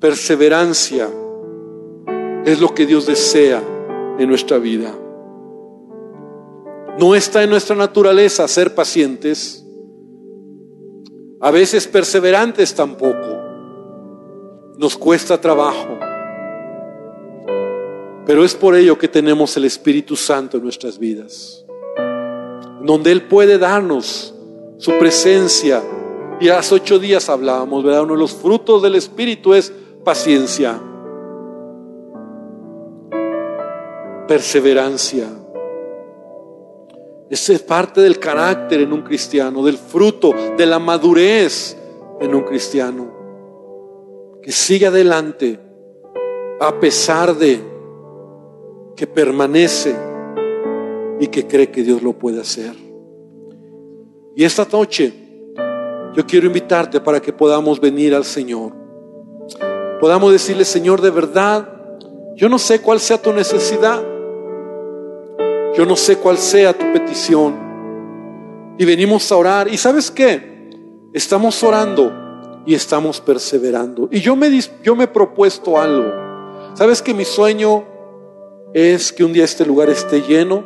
perseverancia 0.00 1.08
es 2.44 2.60
lo 2.60 2.74
que 2.74 2.84
Dios 2.84 3.06
desea 3.06 3.62
en 4.18 4.28
nuestra 4.28 4.58
vida. 4.58 4.92
No 6.98 7.14
está 7.14 7.44
en 7.44 7.50
nuestra 7.50 7.76
naturaleza 7.76 8.48
ser 8.48 8.74
pacientes, 8.74 9.64
a 11.40 11.52
veces 11.52 11.86
perseverantes 11.86 12.74
tampoco. 12.74 13.38
Nos 14.78 14.96
cuesta 14.96 15.40
trabajo. 15.40 16.00
Pero 18.26 18.44
es 18.44 18.56
por 18.56 18.74
ello 18.74 18.98
que 18.98 19.06
tenemos 19.06 19.56
el 19.56 19.66
Espíritu 19.66 20.16
Santo 20.16 20.56
en 20.56 20.64
nuestras 20.64 20.98
vidas, 20.98 21.64
donde 22.82 23.12
Él 23.12 23.28
puede 23.28 23.58
darnos 23.58 24.34
su 24.78 24.90
presencia. 24.98 25.80
Y 26.40 26.48
hace 26.48 26.74
ocho 26.74 26.98
días 26.98 27.28
hablábamos, 27.28 27.84
¿verdad? 27.84 28.02
Uno 28.02 28.14
de 28.14 28.20
los 28.20 28.32
frutos 28.32 28.82
del 28.82 28.94
Espíritu 28.94 29.54
es 29.54 29.72
paciencia. 30.04 30.80
perseverancia. 34.30 35.26
Esa 37.28 37.52
es 37.52 37.62
parte 37.62 38.00
del 38.00 38.20
carácter 38.20 38.80
en 38.82 38.92
un 38.92 39.02
cristiano, 39.02 39.64
del 39.64 39.76
fruto, 39.76 40.32
de 40.56 40.66
la 40.66 40.78
madurez 40.78 41.76
en 42.20 42.32
un 42.36 42.42
cristiano. 42.42 43.10
Que 44.40 44.52
sigue 44.52 44.86
adelante 44.86 45.58
a 46.60 46.78
pesar 46.78 47.34
de 47.34 47.60
que 48.94 49.08
permanece 49.08 49.96
y 51.18 51.26
que 51.26 51.48
cree 51.48 51.72
que 51.72 51.82
Dios 51.82 52.00
lo 52.00 52.12
puede 52.12 52.40
hacer. 52.40 52.76
Y 54.36 54.44
esta 54.44 54.64
noche 54.70 55.12
yo 56.14 56.26
quiero 56.26 56.46
invitarte 56.46 57.00
para 57.00 57.20
que 57.20 57.32
podamos 57.32 57.80
venir 57.80 58.14
al 58.14 58.24
Señor. 58.24 58.72
Podamos 60.00 60.32
decirle, 60.32 60.64
Señor, 60.64 61.00
de 61.00 61.10
verdad, 61.10 61.68
yo 62.34 62.48
no 62.48 62.58
sé 62.58 62.80
cuál 62.80 63.00
sea 63.00 63.20
tu 63.20 63.32
necesidad. 63.32 64.02
Yo 65.76 65.86
no 65.86 65.94
sé 65.94 66.16
cuál 66.16 66.36
sea 66.38 66.72
tu 66.72 66.92
petición. 66.92 68.74
Y 68.78 68.84
venimos 68.84 69.30
a 69.30 69.36
orar. 69.36 69.68
¿Y 69.68 69.76
sabes 69.76 70.10
qué? 70.10 70.70
Estamos 71.12 71.62
orando 71.62 72.62
y 72.66 72.74
estamos 72.74 73.20
perseverando. 73.20 74.08
Y 74.10 74.20
yo 74.20 74.34
me, 74.36 74.50
yo 74.82 74.96
me 74.96 75.04
he 75.04 75.08
propuesto 75.08 75.78
algo. 75.78 76.12
¿Sabes 76.74 77.02
que 77.02 77.14
mi 77.14 77.24
sueño 77.24 77.84
es 78.72 79.12
que 79.12 79.24
un 79.24 79.32
día 79.32 79.44
este 79.44 79.64
lugar 79.64 79.90
esté 79.90 80.22
lleno? 80.22 80.64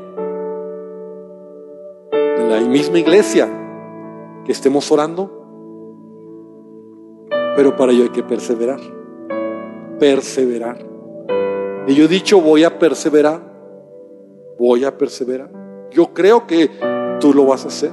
En 2.12 2.50
la 2.50 2.60
misma 2.60 2.98
iglesia 2.98 3.48
que 4.44 4.52
estemos 4.52 4.90
orando. 4.92 5.33
Pero 7.56 7.76
para 7.76 7.92
ello 7.92 8.04
hay 8.04 8.08
que 8.10 8.22
perseverar. 8.22 8.80
Perseverar. 9.98 10.78
Y 11.86 11.94
yo 11.94 12.04
he 12.04 12.08
dicho, 12.08 12.40
voy 12.40 12.64
a 12.64 12.78
perseverar. 12.78 13.40
Voy 14.58 14.84
a 14.84 14.96
perseverar. 14.96 15.50
Yo 15.90 16.12
creo 16.12 16.46
que 16.46 16.70
tú 17.20 17.32
lo 17.32 17.46
vas 17.46 17.64
a 17.64 17.68
hacer. 17.68 17.92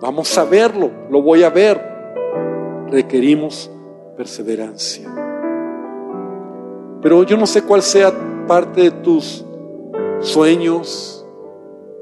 Vamos 0.00 0.36
a 0.36 0.44
verlo. 0.44 0.90
Lo 1.10 1.22
voy 1.22 1.42
a 1.42 1.50
ver. 1.50 1.80
Requerimos 2.90 3.70
perseverancia. 4.16 5.08
Pero 7.00 7.22
yo 7.22 7.36
no 7.36 7.46
sé 7.46 7.62
cuál 7.62 7.82
sea 7.82 8.12
parte 8.46 8.82
de 8.82 8.90
tus 8.90 9.44
sueños, 10.20 11.26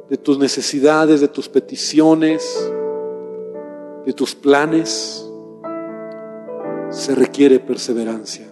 de 0.09 0.16
tus 0.16 0.38
necesidades, 0.38 1.21
de 1.21 1.29
tus 1.29 1.49
peticiones 1.49 2.73
de 4.07 4.12
tus 4.12 4.37
planes, 4.37 5.25
se 6.90 7.14
requiere 7.14 7.59
perseverancia. 7.59 8.46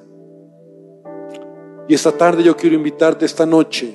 Y 1.89 1.95
esta 1.95 2.13
tarde 2.13 2.43
yo 2.43 2.57
quiero 2.57 2.77
invitarte, 2.77 3.25
esta 3.25 3.45
noche, 3.47 3.93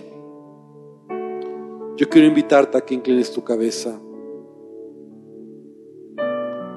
yo 1.97 2.07
quiero 2.09 2.27
invitarte 2.27 2.77
a 2.77 2.81
que 2.81 2.93
inclines 2.93 3.31
tu 3.31 3.43
cabeza. 3.43 3.99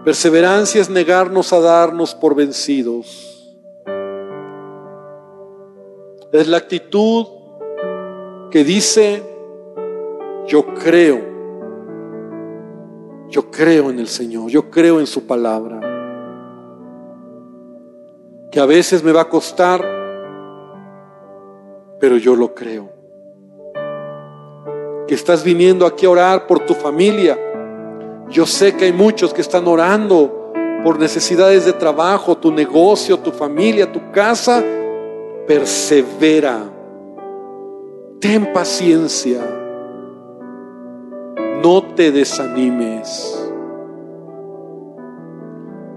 Perseverancia 0.04 0.80
es 0.80 0.90
negarnos 0.90 1.52
a 1.52 1.60
darnos 1.60 2.14
por 2.14 2.34
vencidos. 2.34 3.28
Es 6.32 6.48
la 6.48 6.56
actitud 6.56 7.26
que 8.50 8.64
dice, 8.64 9.22
yo 10.46 10.74
creo 10.74 11.32
yo 13.32 13.50
creo 13.50 13.88
en 13.88 13.98
el 13.98 14.08
Señor, 14.08 14.50
yo 14.50 14.70
creo 14.70 15.00
en 15.00 15.06
su 15.06 15.26
palabra. 15.26 15.80
Que 18.52 18.60
a 18.60 18.66
veces 18.66 19.02
me 19.02 19.10
va 19.10 19.22
a 19.22 19.28
costar, 19.28 19.80
pero 21.98 22.16
yo 22.18 22.36
lo 22.36 22.54
creo. 22.54 22.92
Que 25.08 25.14
estás 25.14 25.42
viniendo 25.42 25.84
aquí 25.84 26.06
a 26.06 26.10
orar 26.10 26.46
por 26.46 26.60
tu 26.60 26.74
familia. 26.74 27.36
Yo 28.28 28.46
sé 28.46 28.76
que 28.76 28.84
hay 28.84 28.92
muchos 28.92 29.34
que 29.34 29.40
están 29.40 29.66
orando 29.66 30.52
por 30.84 31.00
necesidades 31.00 31.64
de 31.64 31.72
trabajo, 31.72 32.36
tu 32.36 32.52
negocio, 32.52 33.18
tu 33.18 33.32
familia, 33.32 33.90
tu 33.90 34.12
casa. 34.12 34.62
Persevera. 35.48 36.60
Ten 38.20 38.52
paciencia 38.52 39.40
no 41.62 41.80
te 41.94 42.10
desanimes. 42.10 43.41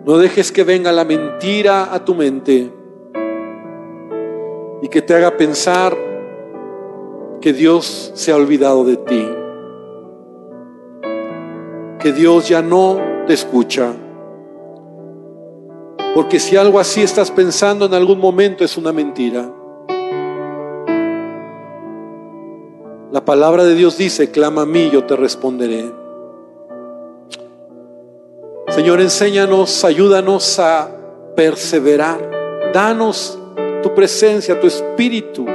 No 0.05 0.19
dejes 0.19 0.51
que 0.51 0.63
venga 0.63 0.91
la 0.91 1.03
mentira 1.03 1.91
a 1.91 2.05
tu 2.05 2.13
mente 2.13 2.71
y 4.83 4.87
que 4.87 5.01
te 5.01 5.15
haga 5.15 5.35
pensar 5.35 5.97
que 7.41 7.53
Dios 7.53 8.11
se 8.13 8.31
ha 8.31 8.35
olvidado 8.35 8.85
de 8.85 8.97
ti, 8.97 9.27
que 11.99 12.11
Dios 12.11 12.47
ya 12.47 12.61
no 12.61 12.99
te 13.25 13.33
escucha. 13.33 13.93
Porque 16.13 16.39
si 16.39 16.55
algo 16.55 16.79
así 16.79 17.01
estás 17.01 17.31
pensando 17.31 17.87
en 17.87 17.95
algún 17.95 18.19
momento 18.19 18.63
es 18.63 18.77
una 18.77 18.93
mentira. 18.93 19.51
La 23.11 23.25
palabra 23.25 23.63
de 23.63 23.73
Dios 23.73 23.97
dice, 23.97 24.29
clama 24.29 24.61
a 24.61 24.65
mí, 24.67 24.91
yo 24.91 25.05
te 25.05 25.15
responderé. 25.15 26.04
Señor, 28.75 28.99
enséñanos, 28.99 29.85
ayúdanos 29.85 30.59
a 30.59 30.91
perseverar. 31.33 32.19
Danos 32.73 33.39
tu 33.81 33.95
presencia, 33.95 34.59
tu 34.59 34.67
espíritu. 34.67 35.45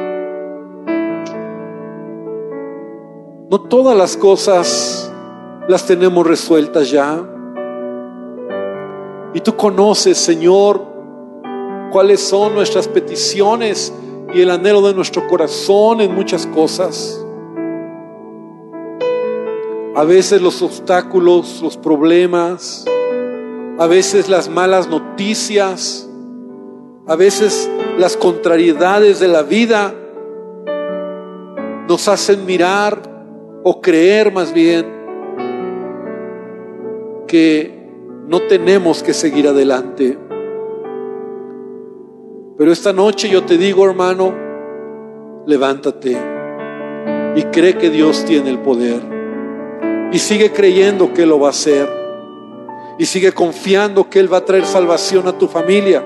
No 3.50 3.60
todas 3.68 3.94
las 3.94 4.16
cosas 4.16 5.12
las 5.68 5.84
tenemos 5.84 6.26
resueltas 6.26 6.90
ya. 6.90 7.22
Y 9.34 9.40
tú 9.40 9.54
conoces, 9.54 10.16
Señor, 10.16 10.80
cuáles 11.92 12.20
son 12.20 12.54
nuestras 12.54 12.88
peticiones 12.88 13.92
y 14.32 14.40
el 14.40 14.50
anhelo 14.50 14.80
de 14.80 14.94
nuestro 14.94 15.28
corazón 15.28 16.00
en 16.00 16.14
muchas 16.14 16.46
cosas. 16.46 17.22
A 19.94 20.04
veces 20.04 20.40
los 20.40 20.62
obstáculos, 20.62 21.60
los 21.60 21.76
problemas, 21.76 22.86
a 23.80 23.86
veces 23.86 24.28
las 24.28 24.50
malas 24.50 24.90
noticias, 24.90 26.06
a 27.06 27.16
veces 27.16 27.70
las 27.96 28.14
contrariedades 28.14 29.20
de 29.20 29.28
la 29.28 29.42
vida 29.42 29.94
nos 31.88 32.06
hacen 32.06 32.44
mirar 32.44 33.00
o 33.64 33.80
creer 33.80 34.34
más 34.34 34.52
bien 34.52 34.84
que 37.26 37.88
no 38.28 38.42
tenemos 38.42 39.02
que 39.02 39.14
seguir 39.14 39.48
adelante. 39.48 40.18
Pero 42.58 42.72
esta 42.72 42.92
noche 42.92 43.30
yo 43.30 43.44
te 43.44 43.56
digo, 43.56 43.86
hermano, 43.86 44.34
levántate 45.46 46.18
y 47.34 47.42
cree 47.44 47.78
que 47.78 47.88
Dios 47.88 48.26
tiene 48.26 48.50
el 48.50 48.58
poder. 48.58 49.00
Y 50.12 50.18
sigue 50.18 50.52
creyendo 50.52 51.14
que 51.14 51.24
lo 51.24 51.40
va 51.40 51.46
a 51.46 51.50
hacer. 51.52 51.99
Y 53.00 53.06
sigue 53.06 53.32
confiando 53.32 54.10
que 54.10 54.20
Él 54.20 54.30
va 54.30 54.36
a 54.36 54.44
traer 54.44 54.66
salvación 54.66 55.26
a 55.26 55.32
tu 55.32 55.48
familia. 55.48 56.04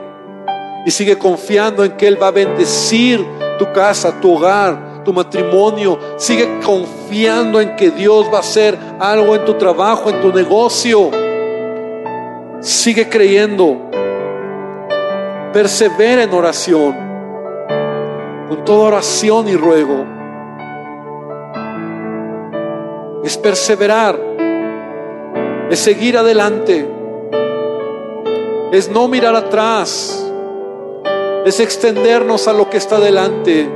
Y 0.86 0.92
sigue 0.92 1.18
confiando 1.18 1.82
en 1.82 1.96
que 1.96 2.06
Él 2.06 2.22
va 2.22 2.28
a 2.28 2.30
bendecir 2.30 3.26
tu 3.58 3.72
casa, 3.72 4.20
tu 4.20 4.36
hogar, 4.36 5.02
tu 5.02 5.12
matrimonio. 5.12 5.98
Sigue 6.16 6.60
confiando 6.64 7.60
en 7.60 7.74
que 7.74 7.90
Dios 7.90 8.30
va 8.32 8.36
a 8.36 8.40
hacer 8.42 8.78
algo 9.00 9.34
en 9.34 9.44
tu 9.44 9.54
trabajo, 9.54 10.08
en 10.08 10.20
tu 10.20 10.32
negocio. 10.32 11.10
Sigue 12.60 13.08
creyendo. 13.08 13.90
Persevera 15.52 16.22
en 16.22 16.32
oración. 16.32 16.94
Con 18.48 18.64
toda 18.64 18.86
oración 18.86 19.48
y 19.48 19.56
ruego 19.56 20.14
es 23.24 23.36
perseverar, 23.38 24.33
es 25.70 25.78
seguir 25.78 26.16
adelante, 26.18 26.88
es 28.72 28.90
no 28.90 29.08
mirar 29.08 29.34
atrás, 29.34 30.24
es 31.44 31.60
extendernos 31.60 32.48
a 32.48 32.52
lo 32.52 32.68
que 32.70 32.76
está 32.76 32.98
delante. 32.98 33.68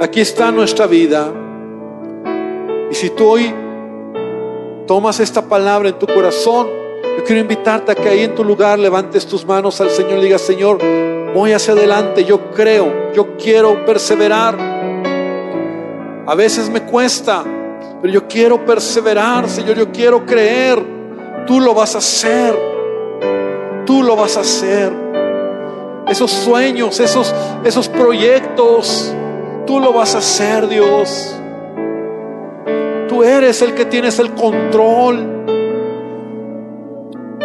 Aquí 0.00 0.20
está 0.20 0.50
nuestra 0.50 0.86
vida. 0.86 1.32
Y 2.90 2.94
si 2.94 3.10
tú 3.10 3.28
hoy 3.28 3.54
tomas 4.86 5.20
esta 5.20 5.42
palabra 5.42 5.90
en 5.90 5.98
tu 5.98 6.06
corazón, 6.06 6.66
yo 7.16 7.24
quiero 7.24 7.40
invitarte 7.40 7.92
a 7.92 7.94
que 7.94 8.08
ahí 8.08 8.24
en 8.24 8.34
tu 8.34 8.42
lugar 8.42 8.78
levantes 8.78 9.26
tus 9.26 9.46
manos 9.46 9.80
al 9.80 9.90
Señor 9.90 10.18
y 10.18 10.22
digas, 10.22 10.40
Señor, 10.40 10.78
voy 11.34 11.52
hacia 11.52 11.74
adelante, 11.74 12.24
yo 12.24 12.50
creo, 12.50 13.12
yo 13.14 13.36
quiero 13.36 13.84
perseverar. 13.84 14.56
A 16.26 16.34
veces 16.34 16.68
me 16.70 16.82
cuesta, 16.82 17.44
pero 18.02 18.14
yo 18.14 18.26
quiero 18.26 18.64
perseverar, 18.64 19.48
Señor, 19.48 19.76
yo 19.76 19.92
quiero 19.92 20.26
creer. 20.26 20.84
Tú 21.46 21.60
lo 21.60 21.72
vas 21.72 21.94
a 21.94 21.98
hacer. 21.98 22.52
Tú 23.86 24.02
lo 24.02 24.16
vas 24.16 24.36
a 24.36 24.40
hacer. 24.40 24.92
Esos 26.08 26.32
sueños, 26.32 26.98
esos, 26.98 27.32
esos 27.62 27.88
proyectos, 27.88 29.14
tú 29.68 29.78
lo 29.78 29.92
vas 29.92 30.16
a 30.16 30.18
hacer, 30.18 30.68
Dios. 30.68 31.38
Tú 33.08 33.22
eres 33.22 33.62
el 33.62 33.72
que 33.74 33.84
tienes 33.84 34.18
el 34.18 34.32
control. 34.32 35.44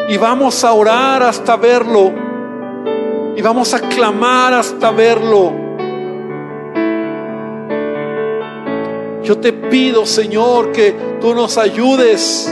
Y 0.10 0.17
vamos 0.17 0.63
a 0.63 0.74
orar 0.74 1.22
hasta 1.22 1.56
verlo. 1.56 2.12
Y 3.36 3.41
vamos 3.43 3.76
a 3.76 3.80
clamar 3.80 4.56
hasta 4.56 4.89
verlo. 4.89 5.66
Yo 9.28 9.38
te 9.40 9.52
pido, 9.52 10.06
Señor, 10.06 10.72
que 10.72 10.96
tú 11.20 11.36
nos 11.36 11.58
ayudes, 11.58 12.50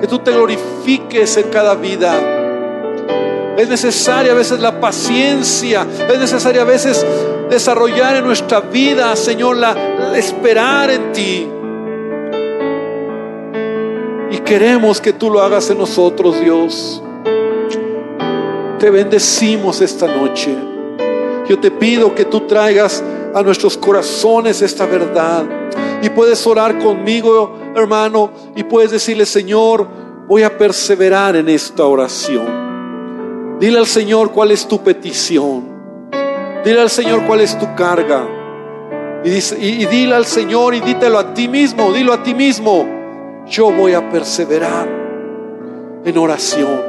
que 0.00 0.06
tú 0.06 0.20
te 0.20 0.30
glorifiques 0.30 1.36
en 1.36 1.48
cada 1.48 1.74
vida. 1.74 2.14
Es 3.56 3.68
necesaria 3.68 4.30
a 4.30 4.34
veces 4.36 4.60
la 4.60 4.78
paciencia, 4.80 5.84
es 6.08 6.18
necesaria 6.20 6.62
a 6.62 6.64
veces 6.64 7.04
desarrollar 7.50 8.14
en 8.14 8.24
nuestra 8.24 8.60
vida, 8.60 9.16
Señor, 9.16 9.56
la, 9.56 10.16
esperar 10.16 10.90
en 10.90 11.12
ti. 11.12 11.48
Y 14.30 14.38
queremos 14.44 15.00
que 15.00 15.14
tú 15.14 15.28
lo 15.28 15.42
hagas 15.42 15.70
en 15.70 15.78
nosotros, 15.78 16.38
Dios. 16.38 17.02
Te 18.78 18.90
bendecimos 18.90 19.80
esta 19.80 20.06
noche. 20.06 20.54
Yo 21.48 21.58
te 21.58 21.72
pido 21.72 22.14
que 22.14 22.26
tú 22.26 22.42
traigas 22.42 23.02
a 23.34 23.42
nuestros 23.42 23.76
corazones 23.76 24.62
esta 24.62 24.86
verdad. 24.86 25.44
Y 26.02 26.10
puedes 26.10 26.44
orar 26.46 26.78
conmigo, 26.78 27.56
hermano, 27.76 28.30
y 28.56 28.64
puedes 28.64 28.90
decirle, 28.90 29.24
Señor, 29.24 29.86
voy 30.26 30.42
a 30.42 30.58
perseverar 30.58 31.36
en 31.36 31.48
esta 31.48 31.84
oración. 31.86 33.56
Dile 33.60 33.78
al 33.78 33.86
Señor 33.86 34.32
cuál 34.32 34.50
es 34.50 34.66
tu 34.66 34.82
petición. 34.82 35.62
Dile 36.64 36.80
al 36.80 36.90
Señor 36.90 37.24
cuál 37.26 37.40
es 37.40 37.56
tu 37.56 37.72
carga. 37.76 38.26
Y, 39.24 39.30
dice, 39.30 39.56
y, 39.60 39.86
dile 39.86 40.16
al 40.16 40.26
Señor 40.26 40.74
y 40.74 40.80
dítelo 40.80 41.18
a 41.18 41.32
ti 41.32 41.46
mismo, 41.46 41.92
dilo 41.92 42.12
a 42.12 42.22
ti 42.24 42.34
mismo. 42.34 43.44
Yo 43.46 43.70
voy 43.70 43.94
a 43.94 44.10
perseverar 44.10 44.88
en 46.04 46.18
oración. 46.18 46.80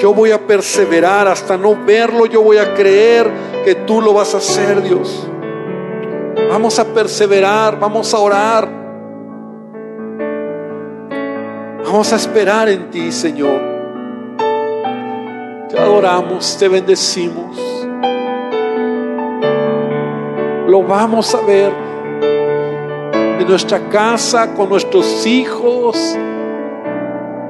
Yo 0.00 0.14
voy 0.14 0.30
a 0.30 0.46
perseverar 0.46 1.26
hasta 1.26 1.56
no 1.56 1.76
verlo. 1.84 2.26
Yo 2.26 2.42
voy 2.42 2.58
a 2.58 2.74
creer 2.74 3.28
que 3.64 3.74
tú 3.74 4.00
lo 4.00 4.12
vas 4.12 4.34
a 4.34 4.38
hacer, 4.38 4.82
Dios. 4.82 5.26
Vamos 6.48 6.78
a 6.78 6.84
perseverar, 6.84 7.78
vamos 7.78 8.14
a 8.14 8.18
orar. 8.18 8.68
Vamos 11.84 12.12
a 12.12 12.16
esperar 12.16 12.68
en 12.70 12.90
ti, 12.90 13.12
Señor. 13.12 13.60
Te 15.68 15.78
adoramos, 15.78 16.56
te 16.58 16.68
bendecimos. 16.68 17.56
Lo 20.68 20.82
vamos 20.82 21.34
a 21.34 21.40
ver 21.42 21.72
en 23.38 23.46
nuestra 23.46 23.80
casa, 23.88 24.54
con 24.54 24.70
nuestros 24.70 25.26
hijos, 25.26 26.16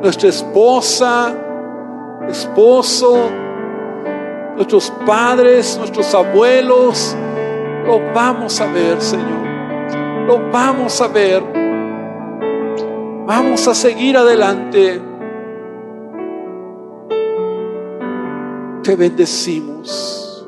nuestra 0.03 0.29
esposa, 0.29 1.35
esposo, 2.29 3.29
nuestros 4.57 4.91
padres, 5.07 5.77
nuestros 5.79 6.13
abuelos. 6.15 7.17
Lo 7.89 8.01
vamos 8.13 8.61
a 8.61 8.71
ver, 8.71 9.01
Señor. 9.01 10.27
Lo 10.27 10.51
vamos 10.51 11.01
a 11.01 11.09
ver. 11.09 11.43
Vamos 13.27 13.67
a 13.67 13.75
seguir 13.75 14.15
adelante. 14.15 15.01
Te 18.83 18.95
bendecimos. 18.95 20.47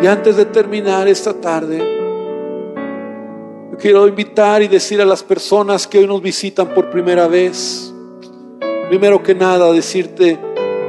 Y 0.00 0.06
antes 0.06 0.38
de 0.38 0.46
terminar 0.46 1.06
esta 1.06 1.34
tarde, 1.34 1.80
yo 3.72 3.76
quiero 3.76 4.08
invitar 4.08 4.62
y 4.62 4.68
decir 4.68 5.02
a 5.02 5.04
las 5.04 5.22
personas 5.22 5.86
que 5.86 5.98
hoy 5.98 6.06
nos 6.06 6.22
visitan 6.22 6.72
por 6.72 6.88
primera 6.88 7.28
vez, 7.28 7.92
primero 8.88 9.22
que 9.22 9.34
nada, 9.34 9.70
decirte 9.70 10.40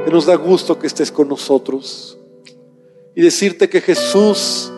que 0.06 0.10
nos 0.10 0.24
da 0.24 0.36
gusto 0.36 0.78
que 0.78 0.86
estés 0.86 1.12
con 1.12 1.28
nosotros 1.28 2.15
y 3.16 3.22
decirte 3.22 3.70
que 3.70 3.80
Jesús 3.80 4.70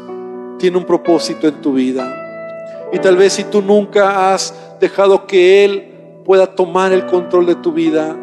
tiene 0.59 0.79
un 0.79 0.85
propósito 0.85 1.49
en 1.49 1.61
tu 1.61 1.73
vida. 1.73 2.89
Y 2.93 3.01
tal 3.01 3.17
vez 3.17 3.33
si 3.33 3.43
tú 3.43 3.61
nunca 3.61 4.33
has 4.33 4.55
dejado 4.81 5.27
que 5.27 5.65
Él 5.65 6.23
pueda 6.25 6.55
tomar 6.55 6.93
el 6.93 7.05
control 7.07 7.47
de 7.47 7.57
tu 7.57 7.73
vida, 7.73 8.17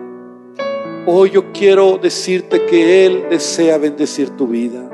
hoy 1.06 1.32
yo 1.32 1.51
quiero 1.51 1.97
decirte 1.97 2.65
que 2.65 3.06
Él 3.06 3.25
desea 3.30 3.78
bendecir 3.78 4.30
tu 4.38 4.47
vida. 4.47 4.89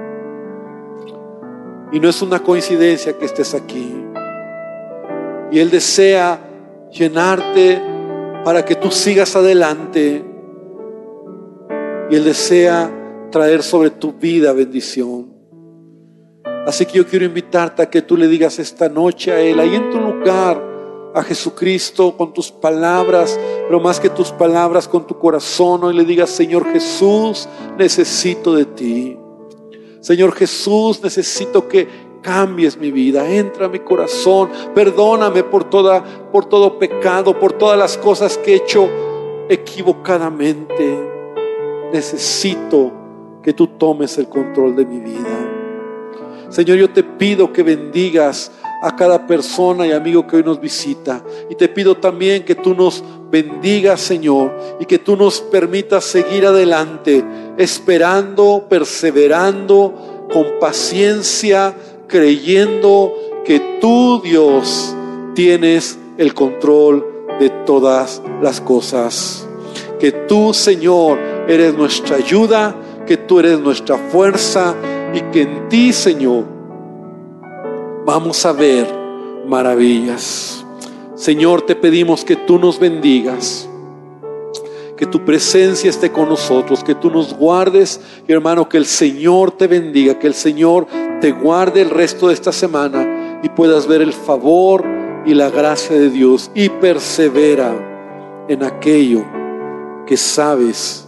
Y 1.92 2.00
no 2.00 2.10
es 2.10 2.20
una 2.24 2.40
coincidencia 2.40 3.16
que 3.16 3.26
estés 3.26 3.54
aquí. 3.54 3.94
Y 5.52 5.60
Él 5.60 5.70
desea 5.70 6.40
llenarte 6.92 7.80
para 8.44 8.66
que 8.66 8.74
tú 8.74 8.90
sigas 8.90 9.36
adelante. 9.36 10.24
Y 12.10 12.16
Él 12.16 12.24
desea 12.24 13.01
traer 13.32 13.64
sobre 13.64 13.90
tu 13.90 14.14
vida 14.14 14.54
bendición. 14.54 15.34
Así 16.68 16.86
que 16.86 17.00
yo 17.00 17.08
quiero 17.08 17.26
invitarte 17.26 17.82
a 17.82 17.90
que 17.90 18.04
tú 18.04 18.16
le 18.16 18.28
digas 18.28 18.60
esta 18.60 18.88
noche 18.88 19.32
a 19.32 19.40
Él, 19.42 19.60
ahí 19.60 19.74
en 19.74 19.90
tu 19.90 20.00
lugar, 20.00 20.62
a 21.14 21.24
Jesucristo 21.24 22.16
con 22.16 22.34
tus 22.34 22.52
palabras, 22.52 23.40
pero 23.68 23.80
más 23.80 24.00
que 24.00 24.10
tus 24.10 24.32
palabras, 24.32 24.88
con 24.88 25.08
tu 25.08 25.18
corazón, 25.18 25.92
y 25.92 25.98
le 25.98 26.06
digas, 26.06 26.30
Señor 26.30 26.72
Jesús, 26.72 27.48
necesito 27.78 28.54
de 28.54 28.66
ti. 28.66 29.18
Señor 30.02 30.34
Jesús, 30.34 31.02
necesito 31.04 31.68
que 31.68 31.88
cambies 32.22 32.78
mi 32.78 32.92
vida, 32.92 33.28
entra 33.28 33.66
a 33.66 33.70
mi 33.70 33.80
corazón, 33.80 34.50
perdóname 34.76 35.44
por 35.44 35.64
toda 35.64 36.04
por 36.32 36.46
todo 36.46 36.78
pecado, 36.78 37.40
por 37.40 37.54
todas 37.54 37.78
las 37.78 37.98
cosas 37.98 38.38
que 38.38 38.54
he 38.54 38.56
hecho 38.58 38.88
equivocadamente. 39.50 41.10
Necesito 41.92 43.01
que 43.44 43.54
tú 43.54 43.68
tomes 43.68 44.18
el 44.18 44.28
control 44.28 44.76
de 44.76 44.86
mi 44.86 45.00
vida. 45.00 45.52
Señor, 46.50 46.78
yo 46.78 46.90
te 46.90 47.04
pido 47.04 47.54
que 47.54 47.64
bendigas 47.64 48.52
a 48.82 48.96
cada 48.96 49.28
persona 49.28 49.86
y 49.86 49.92
amigo 49.92 50.26
que 50.26 50.38
hoy 50.38 50.44
nos 50.44 50.60
visita. 50.60 51.24
Y 51.50 51.56
te 51.56 51.70
pido 51.70 51.98
también 51.98 52.44
que 52.44 52.56
tú 52.56 52.74
nos 52.74 53.04
bendigas, 53.30 54.02
Señor, 54.02 54.52
y 54.80 54.86
que 54.86 54.98
tú 54.98 55.16
nos 55.16 55.40
permitas 55.40 56.04
seguir 56.04 56.46
adelante, 56.46 57.24
esperando, 57.58 58.66
perseverando, 58.68 60.28
con 60.34 60.60
paciencia, 60.60 61.76
creyendo 62.08 63.14
que 63.46 63.78
tú, 63.80 64.22
Dios, 64.24 64.96
tienes 65.36 65.98
el 66.18 66.34
control 66.34 67.06
de 67.40 67.50
todas 67.66 68.22
las 68.42 68.60
cosas. 68.62 69.48
Que 70.00 70.12
tú, 70.12 70.54
Señor, 70.54 71.20
eres 71.48 71.76
nuestra 71.76 72.18
ayuda, 72.18 72.76
que 73.12 73.18
tú 73.18 73.40
eres 73.40 73.60
nuestra 73.60 73.98
fuerza 73.98 74.74
y 75.14 75.20
que 75.34 75.42
en 75.42 75.68
ti, 75.68 75.92
Señor, 75.92 76.46
vamos 78.06 78.46
a 78.46 78.54
ver 78.54 78.88
maravillas. 79.46 80.66
Señor, 81.16 81.62
te 81.64 81.76
pedimos 81.76 82.24
que 82.24 82.38
tú 82.38 82.58
nos 82.58 82.80
bendigas, 82.80 83.68
que 84.96 85.06
tu 85.06 85.26
presencia 85.26 85.90
esté 85.90 86.10
con 86.10 86.30
nosotros, 86.30 86.86
que 86.86 86.96
tú 86.96 87.12
nos 87.12 87.34
guardes, 87.34 88.00
y 88.26 88.32
hermano, 88.32 88.70
que 88.70 88.78
el 88.78 88.86
Señor 88.86 89.52
te 89.52 89.68
bendiga, 89.68 90.18
que 90.18 90.28
el 90.28 90.34
Señor 90.34 90.88
te 91.20 91.34
guarde 91.34 91.82
el 91.82 91.90
resto 91.90 92.30
de 92.30 92.34
esta 92.34 92.54
semana 92.54 93.42
y 93.44 93.50
puedas 93.50 93.88
ver 93.88 94.02
el 94.02 94.14
favor 94.14 94.86
y 95.26 95.34
la 95.34 95.50
gracia 95.50 95.98
de 95.98 96.10
Dios 96.10 96.50
y 96.56 96.70
persevera 96.70 98.46
en 98.48 98.64
aquello 98.64 99.26
que 100.08 100.16
sabes 100.16 101.06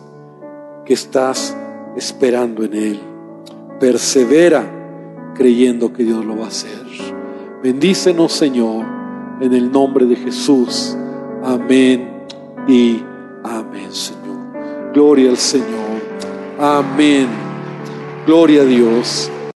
que 0.86 0.96
estás 0.96 1.56
esperando 1.96 2.64
en 2.64 2.74
Él. 2.74 3.00
Persevera 3.80 5.34
creyendo 5.36 5.92
que 5.94 6.04
Dios 6.04 6.24
lo 6.26 6.38
va 6.38 6.46
a 6.46 6.48
hacer. 6.48 6.84
Bendícenos, 7.64 8.34
Señor, 8.34 8.86
en 9.42 9.54
el 9.54 9.72
nombre 9.72 10.06
de 10.06 10.16
Jesús. 10.16 10.98
Amén 11.44 12.26
y 12.68 13.02
amén, 13.44 13.92
Señor. 13.92 14.92
Gloria 14.94 15.30
al 15.30 15.38
Señor. 15.38 15.68
Amén. 16.60 17.28
Gloria 18.26 18.62
a 18.62 18.66
Dios. 18.66 19.32